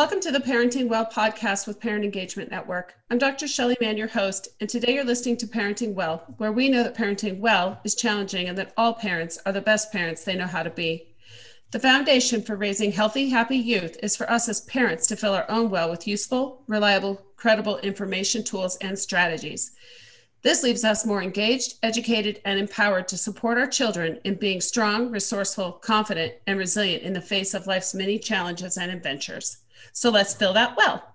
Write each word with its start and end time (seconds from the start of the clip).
Welcome 0.00 0.20
to 0.20 0.32
the 0.32 0.40
Parenting 0.40 0.88
Well 0.88 1.04
podcast 1.04 1.66
with 1.66 1.78
Parent 1.78 2.06
Engagement 2.06 2.50
Network. 2.50 2.94
I'm 3.10 3.18
Dr. 3.18 3.46
Shelley 3.46 3.76
Mann, 3.82 3.98
your 3.98 4.08
host, 4.08 4.48
and 4.58 4.66
today 4.66 4.94
you're 4.94 5.04
listening 5.04 5.36
to 5.36 5.46
Parenting 5.46 5.92
Well, 5.92 6.24
where 6.38 6.52
we 6.52 6.70
know 6.70 6.82
that 6.82 6.96
parenting 6.96 7.38
well 7.38 7.78
is 7.84 7.94
challenging 7.94 8.48
and 8.48 8.56
that 8.56 8.72
all 8.78 8.94
parents 8.94 9.38
are 9.44 9.52
the 9.52 9.60
best 9.60 9.92
parents 9.92 10.24
they 10.24 10.34
know 10.34 10.46
how 10.46 10.62
to 10.62 10.70
be. 10.70 11.14
The 11.72 11.80
foundation 11.80 12.40
for 12.40 12.56
raising 12.56 12.92
healthy, 12.92 13.28
happy 13.28 13.58
youth 13.58 13.98
is 14.02 14.16
for 14.16 14.28
us 14.30 14.48
as 14.48 14.62
parents 14.62 15.06
to 15.08 15.16
fill 15.16 15.34
our 15.34 15.44
own 15.50 15.68
well 15.68 15.90
with 15.90 16.08
useful, 16.08 16.64
reliable, 16.66 17.20
credible 17.36 17.76
information, 17.80 18.42
tools, 18.42 18.78
and 18.80 18.98
strategies. 18.98 19.72
This 20.40 20.62
leaves 20.62 20.82
us 20.82 21.04
more 21.04 21.22
engaged, 21.22 21.74
educated, 21.82 22.40
and 22.46 22.58
empowered 22.58 23.06
to 23.08 23.18
support 23.18 23.58
our 23.58 23.66
children 23.66 24.18
in 24.24 24.36
being 24.36 24.62
strong, 24.62 25.10
resourceful, 25.10 25.72
confident, 25.72 26.36
and 26.46 26.58
resilient 26.58 27.02
in 27.02 27.12
the 27.12 27.20
face 27.20 27.52
of 27.52 27.66
life's 27.66 27.92
many 27.92 28.18
challenges 28.18 28.78
and 28.78 28.90
adventures. 28.90 29.58
So 29.92 30.10
let's 30.10 30.34
fill 30.34 30.52
that 30.54 30.76
well. 30.76 31.14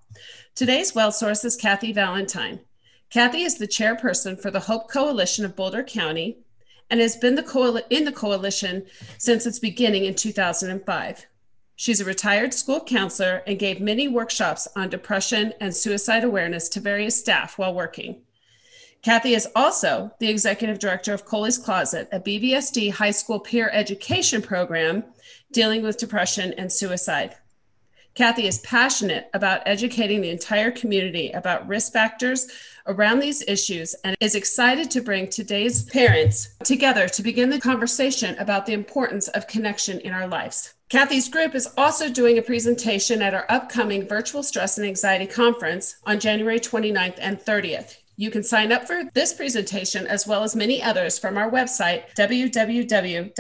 Today's 0.56 0.96
well 0.96 1.12
source 1.12 1.44
is 1.44 1.56
Kathy 1.56 1.92
Valentine. 1.92 2.62
Kathy 3.10 3.44
is 3.44 3.56
the 3.56 3.68
chairperson 3.68 4.40
for 4.42 4.52
the 4.52 4.62
Hope 4.62 4.90
Coalition 4.90 5.46
of 5.46 5.56
Boulder 5.56 5.84
County 5.84 6.38
and 6.90 7.00
has 7.00 7.16
been 7.16 7.36
the 7.36 7.44
coal- 7.44 7.82
in 7.90 8.06
the 8.06 8.12
coalition 8.12 8.86
since 9.18 9.46
its 9.46 9.60
beginning 9.60 10.06
in 10.06 10.16
2005. 10.16 11.26
She's 11.76 12.00
a 12.00 12.06
retired 12.06 12.54
school 12.54 12.80
counselor 12.80 13.44
and 13.46 13.60
gave 13.60 13.82
many 13.82 14.08
workshops 14.08 14.68
on 14.76 14.90
depression 14.90 15.54
and 15.60 15.76
suicide 15.76 16.24
awareness 16.24 16.70
to 16.70 16.80
various 16.80 17.20
staff 17.20 17.58
while 17.58 17.74
working. 17.74 18.22
Kathy 19.02 19.36
is 19.36 19.48
also 19.56 20.12
the 20.20 20.30
executive 20.30 20.80
director 20.80 21.14
of 21.14 21.26
Coley's 21.26 21.58
Closet, 21.58 22.08
a 22.12 22.20
BVSD 22.20 22.92
high 22.92 23.12
school 23.12 23.40
peer 23.40 23.70
education 23.72 24.42
program 24.42 25.04
dealing 25.52 25.84
with 25.84 25.98
depression 25.98 26.54
and 26.54 26.72
suicide. 26.72 27.36
Kathy 28.16 28.48
is 28.48 28.60
passionate 28.60 29.30
about 29.34 29.62
educating 29.66 30.22
the 30.22 30.30
entire 30.30 30.72
community 30.72 31.32
about 31.32 31.68
risk 31.68 31.92
factors 31.92 32.48
around 32.88 33.20
these 33.20 33.44
issues 33.46 33.94
and 34.06 34.16
is 34.22 34.36
excited 34.36 34.90
to 34.92 35.02
bring 35.02 35.28
today's 35.28 35.84
parents 35.84 36.56
together 36.64 37.10
to 37.10 37.22
begin 37.22 37.50
the 37.50 37.60
conversation 37.60 38.38
about 38.40 38.66
the 38.66 38.72
importance 38.72 39.28
of 39.30 39.48
connection 39.48 40.00
in 40.00 40.14
our 40.14 40.28
lives. 40.28 40.76
Kathy's 40.88 41.28
group 41.28 41.56
is 41.56 41.68
also 41.76 42.10
doing 42.10 42.38
a 42.38 42.42
presentation 42.42 43.22
at 43.22 43.34
our 43.34 43.46
upcoming 43.50 44.08
virtual 44.08 44.44
stress 44.44 44.78
and 44.78 44.88
anxiety 44.88 45.28
conference 45.28 45.98
on 46.06 46.18
January 46.18 46.62
29th 46.62 47.18
and 47.20 47.38
30th. 47.38 47.98
You 48.16 48.32
can 48.32 48.44
sign 48.44 48.72
up 48.72 48.88
for 48.88 49.04
this 49.14 49.34
presentation 49.34 50.08
as 50.08 50.26
well 50.26 50.42
as 50.44 50.56
many 50.56 50.82
others 50.82 51.20
from 51.20 51.38
our 51.38 51.52
website, 51.52 52.04
www.penbv.org. 52.16 53.36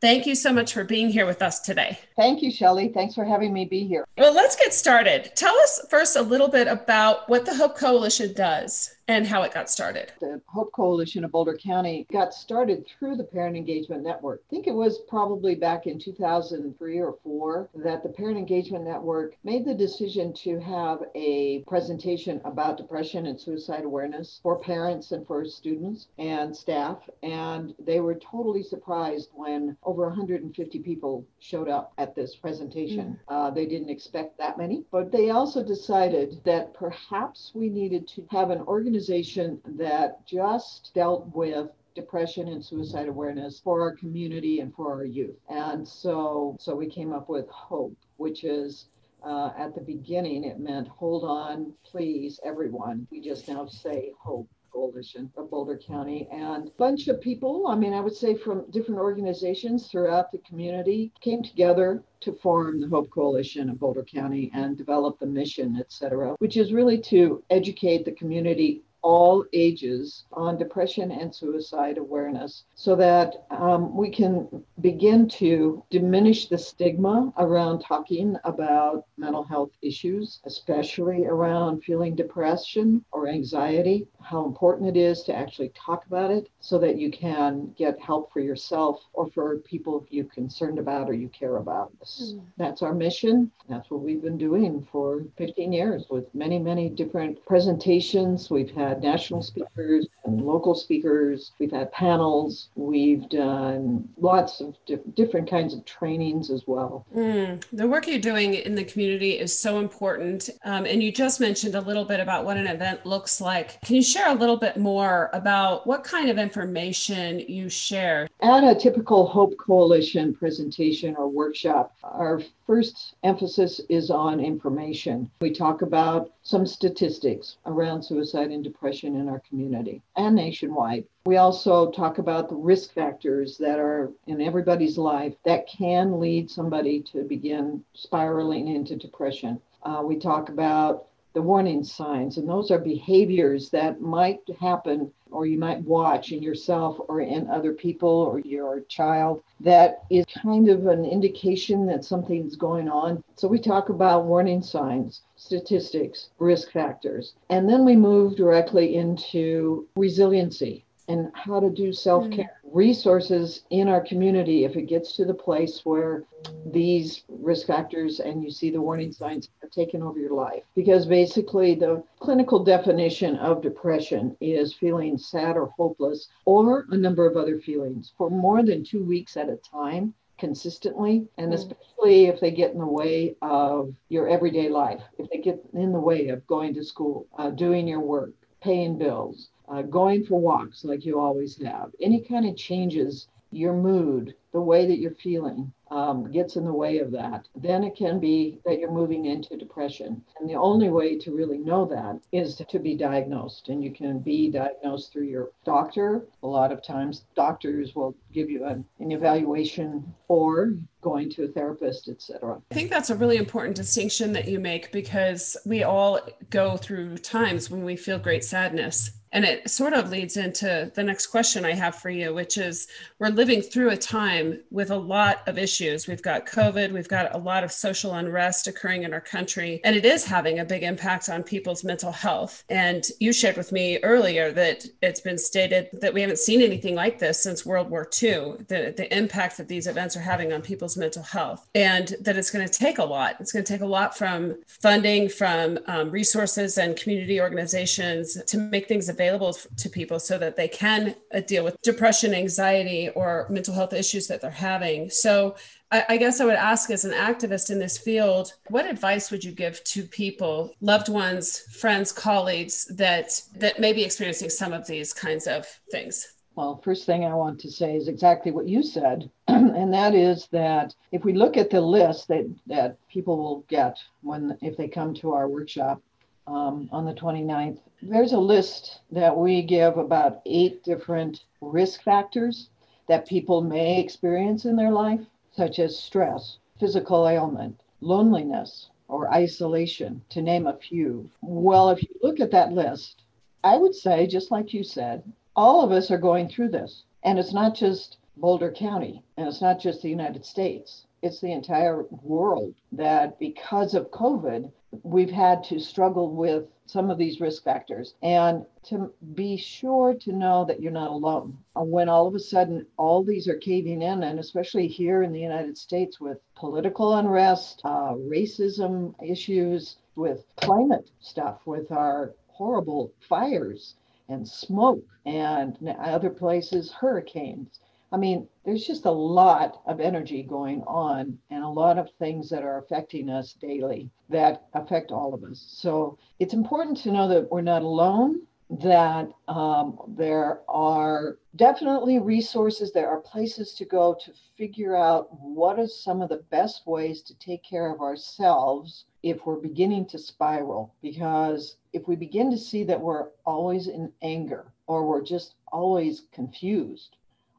Thank 0.00 0.26
you 0.26 0.36
so 0.36 0.52
much 0.52 0.72
for 0.72 0.84
being 0.84 1.08
here 1.08 1.26
with 1.26 1.42
us 1.42 1.58
today. 1.58 1.98
Thank 2.14 2.40
you, 2.40 2.52
Shelley. 2.52 2.88
Thanks 2.88 3.16
for 3.16 3.24
having 3.24 3.52
me 3.52 3.64
be 3.64 3.84
here. 3.84 4.06
Well, 4.16 4.32
let's 4.32 4.54
get 4.54 4.72
started. 4.72 5.32
Tell 5.34 5.56
us 5.56 5.80
first 5.90 6.14
a 6.14 6.22
little 6.22 6.48
bit 6.48 6.68
about 6.68 7.28
what 7.28 7.44
the 7.44 7.54
Hope 7.54 7.76
Coalition 7.76 8.32
does 8.32 8.94
and 9.08 9.26
how 9.26 9.42
it 9.42 9.54
got 9.54 9.70
started. 9.70 10.12
The 10.20 10.40
Hope 10.46 10.70
Coalition 10.72 11.24
of 11.24 11.32
Boulder 11.32 11.56
County 11.56 12.06
got 12.12 12.34
started 12.34 12.86
through 12.86 13.16
the 13.16 13.24
Parent 13.24 13.56
Engagement 13.56 14.02
Network. 14.02 14.42
I 14.46 14.50
think 14.50 14.66
it 14.66 14.74
was 14.74 15.00
probably 15.08 15.54
back 15.54 15.86
in 15.86 15.98
2003 15.98 17.00
or 17.00 17.16
4 17.24 17.70
that 17.76 18.02
the 18.02 18.10
Parent 18.10 18.36
Engagement 18.36 18.84
Network 18.84 19.34
made 19.44 19.64
the 19.64 19.74
decision 19.74 20.34
to 20.34 20.60
have 20.60 20.98
a 21.14 21.64
presentation 21.66 22.42
about 22.44 22.76
depression 22.76 23.26
and 23.26 23.40
suicide 23.40 23.84
awareness 23.84 24.40
for 24.42 24.58
parents 24.58 25.12
and 25.12 25.26
for 25.26 25.44
students 25.46 26.08
and 26.18 26.54
staff. 26.54 26.98
And 27.22 27.74
they 27.78 28.00
were 28.00 28.16
totally 28.16 28.62
surprised 28.62 29.30
when 29.32 29.76
over 29.84 30.06
150 30.06 30.78
people 30.80 31.24
showed 31.40 31.70
up 31.70 31.94
at 31.96 32.14
this 32.14 32.36
presentation. 32.36 33.18
Mm. 33.30 33.46
Uh, 33.48 33.50
they 33.50 33.64
didn't 33.64 33.88
expect 33.88 34.36
that 34.36 34.58
many, 34.58 34.84
but 34.92 35.10
they 35.10 35.30
also 35.30 35.64
decided 35.64 36.42
that 36.44 36.74
perhaps 36.74 37.52
we 37.54 37.70
needed 37.70 38.06
to 38.08 38.26
have 38.30 38.50
an 38.50 38.60
organization 38.62 38.97
organization 38.98 39.60
that 39.76 40.26
just 40.26 40.90
dealt 40.92 41.32
with 41.32 41.68
depression 41.94 42.48
and 42.48 42.64
suicide 42.64 43.06
awareness 43.06 43.60
for 43.60 43.80
our 43.80 43.94
community 43.94 44.58
and 44.58 44.74
for 44.74 44.92
our 44.92 45.04
youth. 45.04 45.36
And 45.48 45.86
so, 45.86 46.56
so 46.58 46.74
we 46.74 46.88
came 46.88 47.12
up 47.12 47.28
with 47.28 47.48
HOPE, 47.48 47.96
which 48.16 48.42
is 48.42 48.86
uh, 49.24 49.50
at 49.56 49.76
the 49.76 49.80
beginning, 49.80 50.42
it 50.42 50.58
meant 50.58 50.88
hold 50.88 51.22
on, 51.22 51.72
please, 51.84 52.40
everyone. 52.44 53.06
We 53.12 53.20
just 53.20 53.46
now 53.48 53.66
say 53.66 54.10
HOPE. 54.18 54.48
Coalition 54.70 55.30
of 55.36 55.50
Boulder 55.50 55.78
County 55.78 56.28
and 56.30 56.68
a 56.68 56.70
bunch 56.78 57.08
of 57.08 57.20
people, 57.20 57.66
I 57.68 57.74
mean, 57.74 57.92
I 57.92 58.00
would 58.00 58.14
say 58.14 58.36
from 58.36 58.70
different 58.70 59.00
organizations 59.00 59.88
throughout 59.88 60.30
the 60.30 60.38
community 60.38 61.10
came 61.20 61.42
together 61.42 62.04
to 62.20 62.32
form 62.34 62.80
the 62.80 62.88
Hope 62.88 63.10
Coalition 63.10 63.70
of 63.70 63.80
Boulder 63.80 64.04
County 64.04 64.50
and 64.54 64.76
develop 64.76 65.18
the 65.18 65.26
mission, 65.26 65.76
et 65.80 65.90
cetera, 65.90 66.36
which 66.38 66.56
is 66.56 66.72
really 66.72 66.98
to 66.98 67.42
educate 67.50 68.04
the 68.04 68.12
community 68.12 68.82
all 69.02 69.44
ages 69.52 70.24
on 70.32 70.58
depression 70.58 71.10
and 71.10 71.34
suicide 71.34 71.98
awareness 71.98 72.64
so 72.74 72.94
that 72.96 73.46
um, 73.50 73.96
we 73.96 74.10
can 74.10 74.48
begin 74.80 75.28
to 75.28 75.82
diminish 75.90 76.48
the 76.48 76.58
stigma 76.58 77.32
around 77.38 77.80
talking 77.80 78.36
about 78.44 79.04
mental 79.16 79.42
health 79.42 79.70
issues, 79.82 80.40
especially 80.46 81.26
around 81.26 81.82
feeling 81.82 82.14
depression 82.14 83.04
or 83.12 83.28
anxiety, 83.28 84.06
how 84.20 84.44
important 84.44 84.88
it 84.88 84.98
is 84.98 85.22
to 85.22 85.34
actually 85.34 85.70
talk 85.74 86.06
about 86.06 86.30
it 86.30 86.48
so 86.60 86.78
that 86.78 86.96
you 86.96 87.10
can 87.10 87.72
get 87.76 88.00
help 88.00 88.32
for 88.32 88.40
yourself 88.40 89.00
or 89.12 89.30
for 89.30 89.58
people 89.58 90.06
you're 90.10 90.24
concerned 90.26 90.78
about 90.78 91.08
or 91.08 91.14
you 91.14 91.28
care 91.28 91.56
about. 91.56 91.92
Mm. 92.00 92.42
That's 92.56 92.82
our 92.82 92.94
mission. 92.94 93.50
That's 93.68 93.90
what 93.90 94.00
we've 94.00 94.22
been 94.22 94.38
doing 94.38 94.86
for 94.90 95.24
15 95.36 95.72
years 95.72 96.06
with 96.10 96.32
many, 96.34 96.58
many 96.58 96.88
different 96.88 97.44
presentations. 97.46 98.50
We've 98.50 98.70
had 98.70 98.87
had 98.88 99.02
national 99.02 99.42
speakers 99.42 100.06
and 100.24 100.40
local 100.40 100.74
speakers. 100.74 101.52
We've 101.58 101.70
had 101.70 101.92
panels. 101.92 102.68
We've 102.74 103.28
done 103.28 104.08
lots 104.18 104.60
of 104.60 104.74
di- 104.86 104.98
different 105.14 105.48
kinds 105.48 105.74
of 105.74 105.84
trainings 105.84 106.50
as 106.50 106.64
well. 106.66 107.06
Mm, 107.14 107.62
the 107.72 107.86
work 107.86 108.06
you're 108.06 108.18
doing 108.18 108.54
in 108.54 108.74
the 108.74 108.84
community 108.84 109.38
is 109.38 109.56
so 109.56 109.78
important. 109.78 110.48
Um, 110.64 110.86
and 110.86 111.02
you 111.02 111.12
just 111.12 111.40
mentioned 111.40 111.74
a 111.74 111.80
little 111.80 112.04
bit 112.04 112.20
about 112.20 112.44
what 112.44 112.56
an 112.56 112.66
event 112.66 113.04
looks 113.04 113.40
like. 113.40 113.80
Can 113.82 113.96
you 113.96 114.02
share 114.02 114.30
a 114.30 114.34
little 114.34 114.56
bit 114.56 114.76
more 114.78 115.30
about 115.32 115.86
what 115.86 116.02
kind 116.02 116.30
of 116.30 116.38
information 116.38 117.40
you 117.40 117.68
share? 117.68 118.28
At 118.40 118.64
a 118.64 118.74
typical 118.74 119.26
Hope 119.26 119.56
Coalition 119.58 120.34
presentation 120.34 121.14
or 121.16 121.28
workshop, 121.28 121.94
our 122.02 122.40
first 122.66 123.14
emphasis 123.22 123.80
is 123.88 124.10
on 124.10 124.40
information. 124.40 125.30
We 125.40 125.50
talk 125.50 125.82
about 125.82 126.32
some 126.42 126.66
statistics 126.66 127.56
around 127.66 128.02
suicide 128.02 128.50
and 128.50 128.64
depression 128.64 128.77
in 128.82 129.28
our 129.28 129.40
community 129.40 130.02
and 130.16 130.36
nationwide. 130.36 131.04
We 131.26 131.36
also 131.36 131.90
talk 131.90 132.18
about 132.18 132.48
the 132.48 132.54
risk 132.54 132.94
factors 132.94 133.58
that 133.58 133.78
are 133.78 134.10
in 134.26 134.40
everybody's 134.40 134.96
life 134.96 135.34
that 135.44 135.66
can 135.66 136.20
lead 136.20 136.50
somebody 136.50 137.02
to 137.12 137.24
begin 137.24 137.84
spiraling 137.94 138.68
into 138.68 138.96
depression. 138.96 139.60
Uh, 139.82 140.02
we 140.04 140.16
talk 140.16 140.48
about 140.48 141.06
the 141.34 141.42
warning 141.42 141.84
signs, 141.84 142.38
and 142.38 142.48
those 142.48 142.70
are 142.70 142.78
behaviors 142.78 143.70
that 143.70 144.00
might 144.00 144.40
happen 144.60 145.12
or 145.30 145.46
you 145.46 145.58
might 145.58 145.80
watch 145.82 146.32
in 146.32 146.42
yourself 146.42 146.98
or 147.08 147.20
in 147.20 147.48
other 147.50 147.72
people 147.72 148.08
or 148.08 148.40
your 148.40 148.80
child 148.88 149.42
that 149.60 150.04
is 150.10 150.24
kind 150.42 150.68
of 150.68 150.86
an 150.86 151.04
indication 151.04 151.86
that 151.86 152.04
something's 152.04 152.56
going 152.56 152.88
on. 152.88 153.22
So 153.36 153.48
we 153.48 153.58
talk 153.58 153.88
about 153.88 154.24
warning 154.24 154.62
signs, 154.62 155.22
statistics, 155.36 156.30
risk 156.38 156.72
factors, 156.72 157.34
and 157.50 157.68
then 157.68 157.84
we 157.84 157.96
move 157.96 158.36
directly 158.36 158.96
into 158.96 159.86
resiliency 159.96 160.84
and 161.08 161.30
how 161.34 161.58
to 161.58 161.70
do 161.70 161.92
self 161.92 162.30
care. 162.30 162.44
Mm. 162.64 162.70
Resources 162.70 163.62
in 163.70 163.88
our 163.88 164.00
community, 164.00 164.64
if 164.64 164.76
it 164.76 164.82
gets 164.82 165.16
to 165.16 165.24
the 165.24 165.34
place 165.34 165.80
where 165.84 166.24
these 166.66 167.24
risk 167.28 167.66
factors 167.66 168.20
and 168.20 168.44
you 168.44 168.50
see 168.50 168.70
the 168.70 168.80
warning 168.80 169.10
signs 169.10 169.48
have 169.62 169.70
taken 169.70 170.02
over 170.02 170.18
your 170.18 170.34
life. 170.34 170.62
Because 170.74 171.06
basically, 171.06 171.74
the 171.74 172.04
clinical 172.20 172.62
definition 172.62 173.36
of 173.36 173.62
depression 173.62 174.36
is 174.40 174.74
feeling 174.74 175.16
sad 175.16 175.56
or 175.56 175.72
hopeless, 175.78 176.28
or 176.44 176.86
a 176.90 176.96
number 176.96 177.26
of 177.26 177.36
other 177.36 177.58
feelings 177.58 178.12
for 178.18 178.30
more 178.30 178.62
than 178.62 178.84
two 178.84 179.02
weeks 179.02 179.36
at 179.36 179.48
a 179.48 179.56
time 179.56 180.14
consistently, 180.38 181.26
and 181.36 181.50
mm. 181.50 181.54
especially 181.54 182.26
if 182.26 182.38
they 182.40 182.50
get 182.50 182.72
in 182.72 182.78
the 182.78 182.86
way 182.86 183.34
of 183.42 183.94
your 184.08 184.28
everyday 184.28 184.68
life, 184.68 185.02
if 185.18 185.28
they 185.30 185.38
get 185.38 185.60
in 185.72 185.92
the 185.92 186.00
way 186.00 186.28
of 186.28 186.46
going 186.46 186.74
to 186.74 186.84
school, 186.84 187.26
uh, 187.38 187.50
doing 187.50 187.88
your 187.88 188.00
work, 188.00 188.30
paying 188.60 188.98
bills, 188.98 189.48
uh, 189.70 189.82
going 189.82 190.24
for 190.24 190.40
walks 190.40 190.84
like 190.84 191.04
you 191.04 191.18
always 191.18 191.60
have, 191.62 191.90
any 192.00 192.20
kind 192.20 192.46
of 192.46 192.56
changes 192.56 193.28
your 193.50 193.74
mood, 193.74 194.34
the 194.52 194.60
way 194.60 194.86
that 194.86 194.98
you're 194.98 195.14
feeling 195.14 195.72
um, 195.90 196.30
gets 196.30 196.56
in 196.56 196.64
the 196.64 196.72
way 196.72 196.98
of 196.98 197.10
that, 197.12 197.48
then 197.56 197.84
it 197.84 197.96
can 197.96 198.18
be 198.20 198.58
that 198.64 198.78
you're 198.78 198.90
moving 198.90 199.26
into 199.26 199.56
depression. 199.56 200.22
And 200.38 200.48
the 200.48 200.54
only 200.54 200.90
way 200.90 201.18
to 201.18 201.34
really 201.34 201.58
know 201.58 201.84
that 201.86 202.20
is 202.32 202.54
to, 202.56 202.78
be 202.78 202.94
diagnosed. 202.94 203.70
And 203.70 203.82
you 203.82 203.90
can 203.90 204.20
be 204.20 204.52
diagnosed 204.52 205.12
through 205.12 205.24
your 205.24 205.50
doctor. 205.64 206.22
A 206.44 206.46
lot 206.46 206.70
of 206.70 206.80
times, 206.80 207.24
doctors 207.34 207.96
will 207.96 208.14
give 208.32 208.48
you 208.48 208.66
an, 208.66 208.84
an 209.00 209.10
evaluation 209.10 210.14
or 210.28 210.74
going 211.00 211.28
to 211.30 211.44
a 211.44 211.48
therapist, 211.48 212.08
etc. 212.08 212.60
I 212.70 212.74
think 212.74 212.90
that's 212.90 213.10
a 213.10 213.16
really 213.16 213.36
important 213.36 213.74
distinction 213.74 214.32
that 214.34 214.46
you 214.46 214.60
make 214.60 214.92
because 214.92 215.56
we 215.66 215.82
all 215.82 216.20
go 216.50 216.76
through 216.76 217.18
times 217.18 217.68
when 217.68 217.84
we 217.84 217.96
feel 217.96 218.18
great 218.18 218.44
sadness 218.44 219.10
and 219.32 219.44
it 219.44 219.68
sort 219.68 219.92
of 219.92 220.10
leads 220.10 220.36
into 220.36 220.90
the 220.94 221.02
next 221.02 221.26
question 221.26 221.64
I 221.64 221.74
have 221.74 221.94
for 221.94 222.10
you, 222.10 222.32
which 222.32 222.56
is 222.56 222.88
we're 223.18 223.28
living 223.28 223.60
through 223.60 223.90
a 223.90 223.96
time 223.96 224.60
with 224.70 224.90
a 224.90 224.96
lot 224.96 225.46
of 225.46 225.58
issues. 225.58 225.77
We've 225.80 226.22
got 226.22 226.46
COVID, 226.46 226.92
we've 226.92 227.08
got 227.08 227.34
a 227.34 227.38
lot 227.38 227.62
of 227.62 227.70
social 227.70 228.14
unrest 228.14 228.66
occurring 228.66 229.04
in 229.04 229.12
our 229.12 229.20
country, 229.20 229.80
and 229.84 229.94
it 229.94 230.04
is 230.04 230.24
having 230.24 230.58
a 230.58 230.64
big 230.64 230.82
impact 230.82 231.28
on 231.28 231.42
people's 231.42 231.84
mental 231.84 232.10
health. 232.10 232.64
And 232.68 233.06
you 233.20 233.32
shared 233.32 233.56
with 233.56 233.70
me 233.70 233.98
earlier 234.02 234.50
that 234.52 234.84
it's 235.02 235.20
been 235.20 235.38
stated 235.38 235.88
that 235.92 236.12
we 236.12 236.20
haven't 236.20 236.40
seen 236.40 236.62
anything 236.62 236.96
like 236.96 237.18
this 237.18 237.40
since 237.40 237.64
World 237.64 237.90
War 237.90 238.08
II, 238.20 238.56
the, 238.66 238.92
the 238.96 239.06
impact 239.16 239.56
that 239.58 239.68
these 239.68 239.86
events 239.86 240.16
are 240.16 240.20
having 240.20 240.52
on 240.52 240.62
people's 240.62 240.96
mental 240.96 241.22
health, 241.22 241.68
and 241.74 242.16
that 242.22 242.36
it's 242.36 242.50
going 242.50 242.66
to 242.66 242.72
take 242.72 242.98
a 242.98 243.04
lot. 243.04 243.36
It's 243.38 243.52
going 243.52 243.64
to 243.64 243.72
take 243.72 243.82
a 243.82 243.86
lot 243.86 244.18
from 244.18 244.56
funding, 244.66 245.28
from 245.28 245.78
um, 245.86 246.10
resources 246.10 246.78
and 246.78 246.96
community 246.96 247.40
organizations 247.40 248.42
to 248.46 248.58
make 248.58 248.88
things 248.88 249.08
available 249.08 249.52
to 249.52 249.88
people 249.88 250.18
so 250.18 250.38
that 250.38 250.56
they 250.56 250.68
can 250.68 251.14
uh, 251.32 251.40
deal 251.40 251.62
with 251.62 251.80
depression, 251.82 252.34
anxiety, 252.34 253.10
or 253.10 253.46
mental 253.48 253.74
health 253.74 253.92
issues 253.92 254.26
that 254.26 254.40
they're 254.40 254.50
having. 254.50 255.08
So, 255.10 255.54
I, 255.90 256.04
I 256.10 256.16
guess 256.18 256.40
I 256.40 256.44
would 256.44 256.54
ask, 256.54 256.90
as 256.90 257.04
an 257.04 257.12
activist 257.12 257.70
in 257.70 257.78
this 257.78 257.96
field, 257.96 258.52
what 258.68 258.86
advice 258.86 259.30
would 259.30 259.42
you 259.42 259.52
give 259.52 259.82
to 259.84 260.02
people, 260.02 260.74
loved 260.80 261.08
ones, 261.08 261.60
friends, 261.80 262.12
colleagues 262.12 262.84
that 262.96 263.40
that 263.56 263.80
may 263.80 263.92
be 263.92 264.04
experiencing 264.04 264.50
some 264.50 264.72
of 264.72 264.86
these 264.86 265.12
kinds 265.12 265.46
of 265.46 265.66
things? 265.90 266.34
Well, 266.54 266.80
first 266.82 267.06
thing 267.06 267.24
I 267.24 267.34
want 267.34 267.60
to 267.60 267.70
say 267.70 267.94
is 267.96 268.08
exactly 268.08 268.50
what 268.50 268.66
you 268.66 268.82
said, 268.82 269.30
and 269.48 269.94
that 269.94 270.14
is 270.14 270.48
that 270.48 270.94
if 271.12 271.24
we 271.24 271.32
look 271.32 271.56
at 271.56 271.70
the 271.70 271.80
list 271.80 272.28
that, 272.28 272.52
that 272.66 272.96
people 273.08 273.38
will 273.38 273.64
get 273.68 273.96
when 274.22 274.58
if 274.60 274.76
they 274.76 274.88
come 274.88 275.14
to 275.14 275.32
our 275.32 275.48
workshop 275.48 276.02
um, 276.46 276.88
on 276.90 277.04
the 277.04 277.14
29th, 277.14 277.78
there's 278.02 278.32
a 278.32 278.38
list 278.38 279.00
that 279.12 279.36
we 279.36 279.62
give 279.62 279.96
about 279.96 280.40
eight 280.46 280.82
different 280.82 281.44
risk 281.60 282.02
factors 282.02 282.70
that 283.08 283.26
people 283.26 283.62
may 283.62 284.00
experience 284.00 284.64
in 284.64 284.76
their 284.76 284.90
life, 284.90 285.20
such 285.58 285.80
as 285.80 285.98
stress, 285.98 286.58
physical 286.78 287.26
ailment, 287.26 287.80
loneliness, 288.00 288.90
or 289.08 289.34
isolation, 289.34 290.22
to 290.28 290.40
name 290.40 290.68
a 290.68 290.76
few. 290.76 291.28
Well, 291.42 291.90
if 291.90 292.00
you 292.00 292.10
look 292.22 292.38
at 292.38 292.52
that 292.52 292.72
list, 292.72 293.22
I 293.64 293.76
would 293.76 293.92
say, 293.92 294.28
just 294.28 294.52
like 294.52 294.72
you 294.72 294.84
said, 294.84 295.24
all 295.56 295.82
of 295.82 295.90
us 295.90 296.12
are 296.12 296.18
going 296.28 296.46
through 296.46 296.68
this. 296.68 297.02
And 297.24 297.40
it's 297.40 297.52
not 297.52 297.74
just 297.74 298.18
Boulder 298.36 298.70
County, 298.70 299.24
and 299.36 299.48
it's 299.48 299.60
not 299.60 299.80
just 299.80 300.00
the 300.00 300.08
United 300.08 300.44
States, 300.44 301.06
it's 301.22 301.40
the 301.40 301.52
entire 301.52 302.04
world 302.22 302.74
that 302.92 303.38
because 303.38 303.94
of 303.94 304.10
COVID, 304.10 304.70
we've 305.02 305.30
had 305.30 305.64
to 305.64 305.78
struggle 305.78 306.34
with 306.34 306.64
some 306.86 307.10
of 307.10 307.18
these 307.18 307.40
risk 307.40 307.64
factors. 307.64 308.14
And 308.22 308.64
to 308.84 309.12
be 309.34 309.56
sure 309.56 310.14
to 310.14 310.32
know 310.32 310.64
that 310.64 310.80
you're 310.80 310.90
not 310.92 311.10
alone 311.10 311.58
when 311.74 312.08
all 312.08 312.26
of 312.26 312.34
a 312.34 312.40
sudden 312.40 312.86
all 312.96 313.22
these 313.22 313.46
are 313.48 313.56
caving 313.56 314.02
in 314.02 314.22
and 314.22 314.38
especially 314.38 314.88
here 314.88 315.22
in 315.22 315.32
the 315.32 315.40
united 315.40 315.76
states 315.76 316.18
with 316.18 316.38
political 316.56 317.14
unrest 317.14 317.80
uh, 317.84 318.14
racism 318.14 319.14
issues 319.22 319.96
with 320.16 320.44
climate 320.56 321.10
stuff 321.20 321.60
with 321.66 321.92
our 321.92 322.34
horrible 322.48 323.12
fires 323.20 323.94
and 324.28 324.48
smoke 324.48 325.04
and 325.26 325.78
other 326.00 326.30
places 326.30 326.90
hurricanes 326.90 327.78
I 328.10 328.16
mean, 328.16 328.48
there's 328.64 328.86
just 328.86 329.04
a 329.04 329.10
lot 329.10 329.82
of 329.86 330.00
energy 330.00 330.42
going 330.42 330.82
on 330.84 331.38
and 331.50 331.62
a 331.62 331.68
lot 331.68 331.98
of 331.98 332.10
things 332.18 332.48
that 332.50 332.62
are 332.62 332.78
affecting 332.78 333.28
us 333.28 333.52
daily 333.52 334.10
that 334.30 334.66
affect 334.72 335.12
all 335.12 335.34
of 335.34 335.44
us. 335.44 335.62
So 335.68 336.18
it's 336.38 336.54
important 336.54 336.96
to 336.98 337.12
know 337.12 337.28
that 337.28 337.50
we're 337.50 337.60
not 337.60 337.82
alone, 337.82 338.42
that 338.70 339.30
um, 339.46 339.98
there 340.08 340.60
are 340.68 341.38
definitely 341.56 342.18
resources, 342.18 342.92
there 342.92 343.08
are 343.08 343.20
places 343.20 343.74
to 343.74 343.84
go 343.84 344.16
to 344.24 344.32
figure 344.56 344.96
out 344.96 345.28
what 345.40 345.78
are 345.78 345.86
some 345.86 346.22
of 346.22 346.30
the 346.30 346.44
best 346.50 346.86
ways 346.86 347.20
to 347.22 347.38
take 347.38 347.62
care 347.62 347.92
of 347.92 348.00
ourselves 348.00 349.04
if 349.22 349.44
we're 349.44 349.56
beginning 349.56 350.06
to 350.06 350.18
spiral. 350.18 350.94
Because 351.02 351.76
if 351.92 352.08
we 352.08 352.16
begin 352.16 352.50
to 352.50 352.58
see 352.58 352.84
that 352.84 353.00
we're 353.00 353.28
always 353.44 353.86
in 353.86 354.12
anger 354.22 354.72
or 354.86 355.06
we're 355.06 355.22
just 355.22 355.56
always 355.70 356.22
confused, 356.32 357.16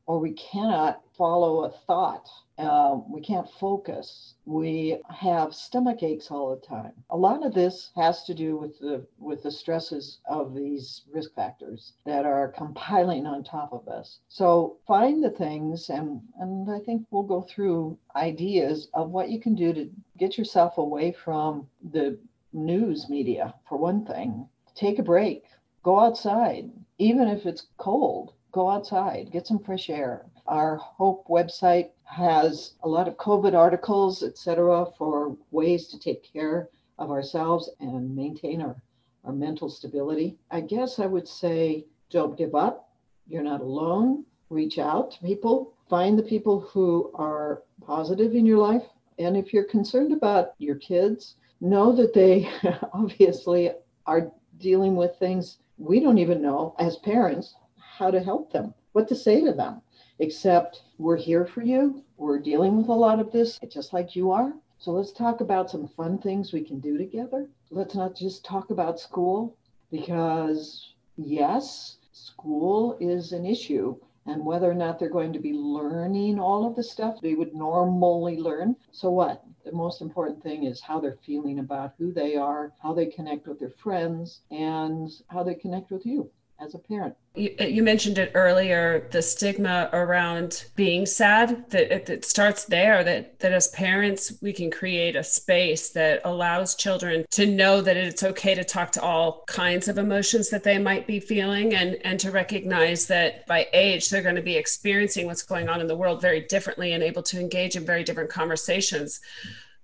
or 0.10 0.18
we 0.18 0.32
cannot 0.32 1.04
follow 1.16 1.66
a 1.66 1.70
thought. 1.70 2.28
Uh, 2.58 2.98
we 3.08 3.22
can't 3.22 3.48
focus. 3.48 4.34
We 4.44 4.98
have 5.08 5.54
stomach 5.54 6.02
aches 6.02 6.32
all 6.32 6.50
the 6.50 6.66
time. 6.66 6.94
A 7.12 7.16
lot 7.16 7.46
of 7.46 7.54
this 7.54 7.92
has 7.96 8.24
to 8.24 8.34
do 8.34 8.58
with 8.58 8.80
the 8.80 9.06
with 9.20 9.44
the 9.44 9.52
stresses 9.52 10.18
of 10.26 10.56
these 10.56 11.04
risk 11.14 11.36
factors 11.36 11.94
that 12.08 12.26
are 12.26 12.48
compiling 12.48 13.28
on 13.28 13.44
top 13.44 13.72
of 13.72 13.88
us. 13.88 14.18
So 14.30 14.78
find 14.88 15.24
the 15.24 15.30
things, 15.30 15.92
and 15.92 16.22
and 16.40 16.72
I 16.72 16.80
think 16.80 17.06
we'll 17.12 17.22
go 17.22 17.44
through 17.44 18.00
ideas 18.16 18.90
of 18.96 19.12
what 19.12 19.30
you 19.30 19.40
can 19.40 19.54
do 19.54 19.74
to 19.74 19.92
get 20.18 20.40
yourself 20.40 20.80
away 20.80 21.12
from 21.12 21.70
the 21.92 22.18
news 22.52 23.10
media. 23.10 23.54
For 23.68 23.78
one 23.78 24.08
thing, 24.08 24.50
take 24.74 24.98
a 24.98 25.04
break. 25.04 25.44
Go 25.84 26.00
outside, 26.00 26.72
even 26.98 27.28
if 27.28 27.46
it's 27.46 27.68
cold 27.78 28.34
go 28.52 28.70
outside, 28.70 29.32
get 29.32 29.48
some 29.48 29.60
fresh 29.60 29.90
air. 29.90 30.26
Our 30.48 30.78
Hope 30.78 31.28
website 31.28 31.90
has 32.04 32.74
a 32.84 32.90
lot 32.90 33.08
of 33.08 33.18
COVID 33.18 33.54
articles, 33.54 34.24
etc., 34.24 34.88
for 34.98 35.38
ways 35.52 35.88
to 35.88 36.00
take 36.00 36.24
care 36.24 36.70
of 36.98 37.12
ourselves 37.12 37.70
and 37.80 38.16
maintain 38.16 38.62
our, 38.62 38.82
our 39.24 39.34
mental 39.34 39.70
stability. 39.70 40.38
I 40.50 40.62
guess 40.62 41.00
I 41.00 41.06
would 41.06 41.28
say 41.28 41.86
don't 42.10 42.38
give 42.38 42.56
up. 42.56 42.90
You're 43.28 43.44
not 43.44 43.62
alone. 43.62 44.26
Reach 44.50 44.80
out 44.80 45.12
to 45.12 45.20
people, 45.20 45.74
find 45.90 46.18
the 46.18 46.24
people 46.24 46.62
who 46.62 47.12
are 47.14 47.62
positive 47.86 48.34
in 48.34 48.48
your 48.48 48.58
life. 48.58 48.84
And 49.20 49.38
if 49.38 49.54
you're 49.54 49.66
concerned 49.66 50.12
about 50.12 50.54
your 50.58 50.76
kids, 50.76 51.36
know 51.62 51.92
that 51.96 52.14
they 52.16 52.50
obviously 52.94 53.72
are 54.08 54.32
dealing 54.58 54.96
with 54.96 55.16
things 55.18 55.60
we 55.78 56.00
don't 56.00 56.18
even 56.18 56.42
know 56.42 56.76
as 56.80 56.98
parents 56.98 57.56
how 58.00 58.10
to 58.10 58.24
help 58.24 58.50
them, 58.54 58.74
what 58.94 59.10
to 59.10 59.14
say 59.14 59.44
to 59.44 59.52
them, 59.52 59.82
except 60.20 60.84
we're 60.98 61.18
here 61.18 61.46
for 61.46 61.62
you. 61.62 62.02
We're 62.16 62.40
dealing 62.40 62.78
with 62.78 62.88
a 62.88 62.94
lot 62.94 63.20
of 63.20 63.30
this 63.30 63.60
just 63.70 63.92
like 63.92 64.16
you 64.16 64.32
are. 64.32 64.54
So 64.78 64.92
let's 64.92 65.12
talk 65.12 65.42
about 65.42 65.70
some 65.70 65.86
fun 65.86 66.18
things 66.18 66.54
we 66.54 66.64
can 66.64 66.80
do 66.80 66.98
together. 66.98 67.50
Let's 67.72 67.96
not 67.96 68.16
just 68.16 68.46
talk 68.46 68.70
about 68.70 69.02
school 69.02 69.58
because, 69.92 70.94
yes, 71.18 71.98
school 72.14 72.98
is 73.02 73.34
an 73.34 73.46
issue. 73.46 73.98
And 74.26 74.46
whether 74.46 74.72
or 74.72 74.76
not 74.76 74.98
they're 74.98 75.10
going 75.10 75.34
to 75.34 75.40
be 75.40 75.54
learning 75.54 76.40
all 76.40 76.66
of 76.66 76.78
the 76.78 76.84
stuff 76.84 77.20
they 77.20 77.34
would 77.34 77.54
normally 77.54 78.38
learn. 78.38 78.78
So, 78.92 79.10
what? 79.10 79.44
The 79.66 79.74
most 79.74 80.02
important 80.02 80.42
thing 80.42 80.64
is 80.64 80.80
how 80.80 81.02
they're 81.02 81.26
feeling 81.26 81.60
about 81.60 81.96
who 81.98 82.14
they 82.14 82.36
are, 82.38 82.72
how 82.82 82.94
they 82.94 83.08
connect 83.08 83.46
with 83.48 83.60
their 83.60 83.72
friends, 83.72 84.42
and 84.52 85.10
how 85.28 85.44
they 85.44 85.56
connect 85.56 85.92
with 85.92 86.06
you 86.06 86.30
as 86.62 86.76
a 86.76 86.80
parent. 86.80 87.16
You, 87.36 87.56
you, 87.60 87.84
mentioned 87.84 88.18
it 88.18 88.32
earlier 88.34 89.08
the 89.12 89.22
stigma 89.22 89.90
around 89.94 90.66
being 90.76 91.06
sad 91.06 91.70
that 91.70 91.94
it, 91.94 92.10
it, 92.10 92.26
starts 92.26 92.66
there 92.66 93.04
that 93.04 93.40
that 93.40 93.54
as 93.54 93.70
parents 93.70 94.34
we 94.42 94.52
can 94.52 94.70
create 94.70 95.16
a 95.16 95.24
space 95.24 95.90
that 95.92 96.22
allows 96.26 96.76
children 96.76 97.26
to 97.32 97.46
know 97.46 97.82
that 97.82 97.96
it's 97.96 98.24
okay 98.24 98.56
to 98.56 98.64
talk 98.64 98.92
to 98.94 99.02
all 99.02 99.44
kinds 99.48 99.88
of 99.88 99.98
emotions 99.98 100.50
that 100.50 100.64
they 100.64 100.78
might 100.78 101.08
be 101.08 101.20
feeling 101.20 101.74
and 101.76 101.98
and 102.04 102.20
to 102.20 102.32
recognize 102.32 103.06
that 103.08 103.46
by 103.46 103.68
age 103.74 104.10
they're 104.10 104.24
going 104.24 104.36
to 104.36 104.42
be 104.42 104.58
experiencing 104.58 105.26
what's 105.26 105.44
going 105.44 105.70
on 105.70 105.80
in 105.80 105.88
the 105.88 105.96
world 105.96 106.22
very 106.22 106.42
differently 106.42 106.94
and 106.94 107.04
able 107.04 107.24
to 107.24 107.40
engage 107.40 107.76
in 107.76 107.86
very 107.86 108.04
different 108.04 108.30
conversations 108.30 109.22